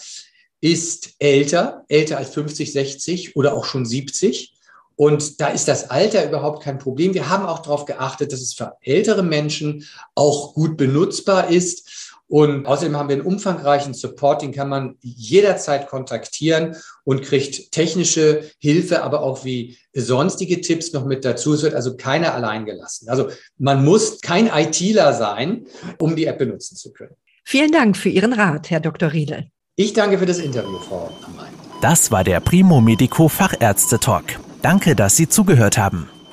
ist 0.60 1.14
älter, 1.18 1.84
älter 1.88 2.18
als 2.18 2.30
50, 2.30 2.72
60 2.72 3.36
oder 3.36 3.54
auch 3.54 3.64
schon 3.64 3.86
70. 3.86 4.54
Und 5.00 5.40
da 5.40 5.48
ist 5.48 5.66
das 5.66 5.88
Alter 5.88 6.28
überhaupt 6.28 6.62
kein 6.62 6.78
Problem. 6.78 7.14
Wir 7.14 7.30
haben 7.30 7.46
auch 7.46 7.60
darauf 7.60 7.86
geachtet, 7.86 8.32
dass 8.32 8.42
es 8.42 8.52
für 8.52 8.76
ältere 8.82 9.22
Menschen 9.22 9.86
auch 10.14 10.52
gut 10.52 10.76
benutzbar 10.76 11.48
ist. 11.48 12.09
Und 12.30 12.64
außerdem 12.66 12.96
haben 12.96 13.08
wir 13.08 13.16
einen 13.16 13.26
umfangreichen 13.26 13.92
Support, 13.92 14.42
den 14.42 14.52
kann 14.52 14.68
man 14.68 14.94
jederzeit 15.00 15.88
kontaktieren 15.88 16.76
und 17.02 17.22
kriegt 17.22 17.72
technische 17.72 18.44
Hilfe, 18.60 19.02
aber 19.02 19.24
auch 19.24 19.44
wie 19.44 19.76
sonstige 19.92 20.60
Tipps 20.60 20.92
noch 20.92 21.04
mit 21.04 21.24
dazu. 21.24 21.54
Es 21.54 21.64
wird 21.64 21.74
also 21.74 21.96
keiner 21.96 22.32
allein 22.32 22.66
gelassen. 22.66 23.08
Also 23.08 23.30
man 23.58 23.84
muss 23.84 24.20
kein 24.20 24.46
ITler 24.46 25.12
sein, 25.12 25.66
um 25.98 26.14
die 26.14 26.26
App 26.26 26.38
benutzen 26.38 26.76
zu 26.76 26.92
können. 26.92 27.16
Vielen 27.44 27.72
Dank 27.72 27.96
für 27.96 28.10
Ihren 28.10 28.32
Rat, 28.32 28.70
Herr 28.70 28.78
Dr. 28.78 29.12
Riedel. 29.12 29.50
Ich 29.74 29.92
danke 29.92 30.16
für 30.16 30.26
das 30.26 30.38
Interview, 30.38 30.78
Frau 30.78 31.10
Amrein. 31.26 31.52
Das 31.80 32.12
war 32.12 32.22
der 32.22 32.38
Primo 32.38 32.80
Medico 32.80 33.26
Fachärzte 33.26 33.98
Talk. 33.98 34.38
Danke, 34.62 34.94
dass 34.94 35.16
Sie 35.16 35.28
zugehört 35.28 35.78
haben. 35.78 36.08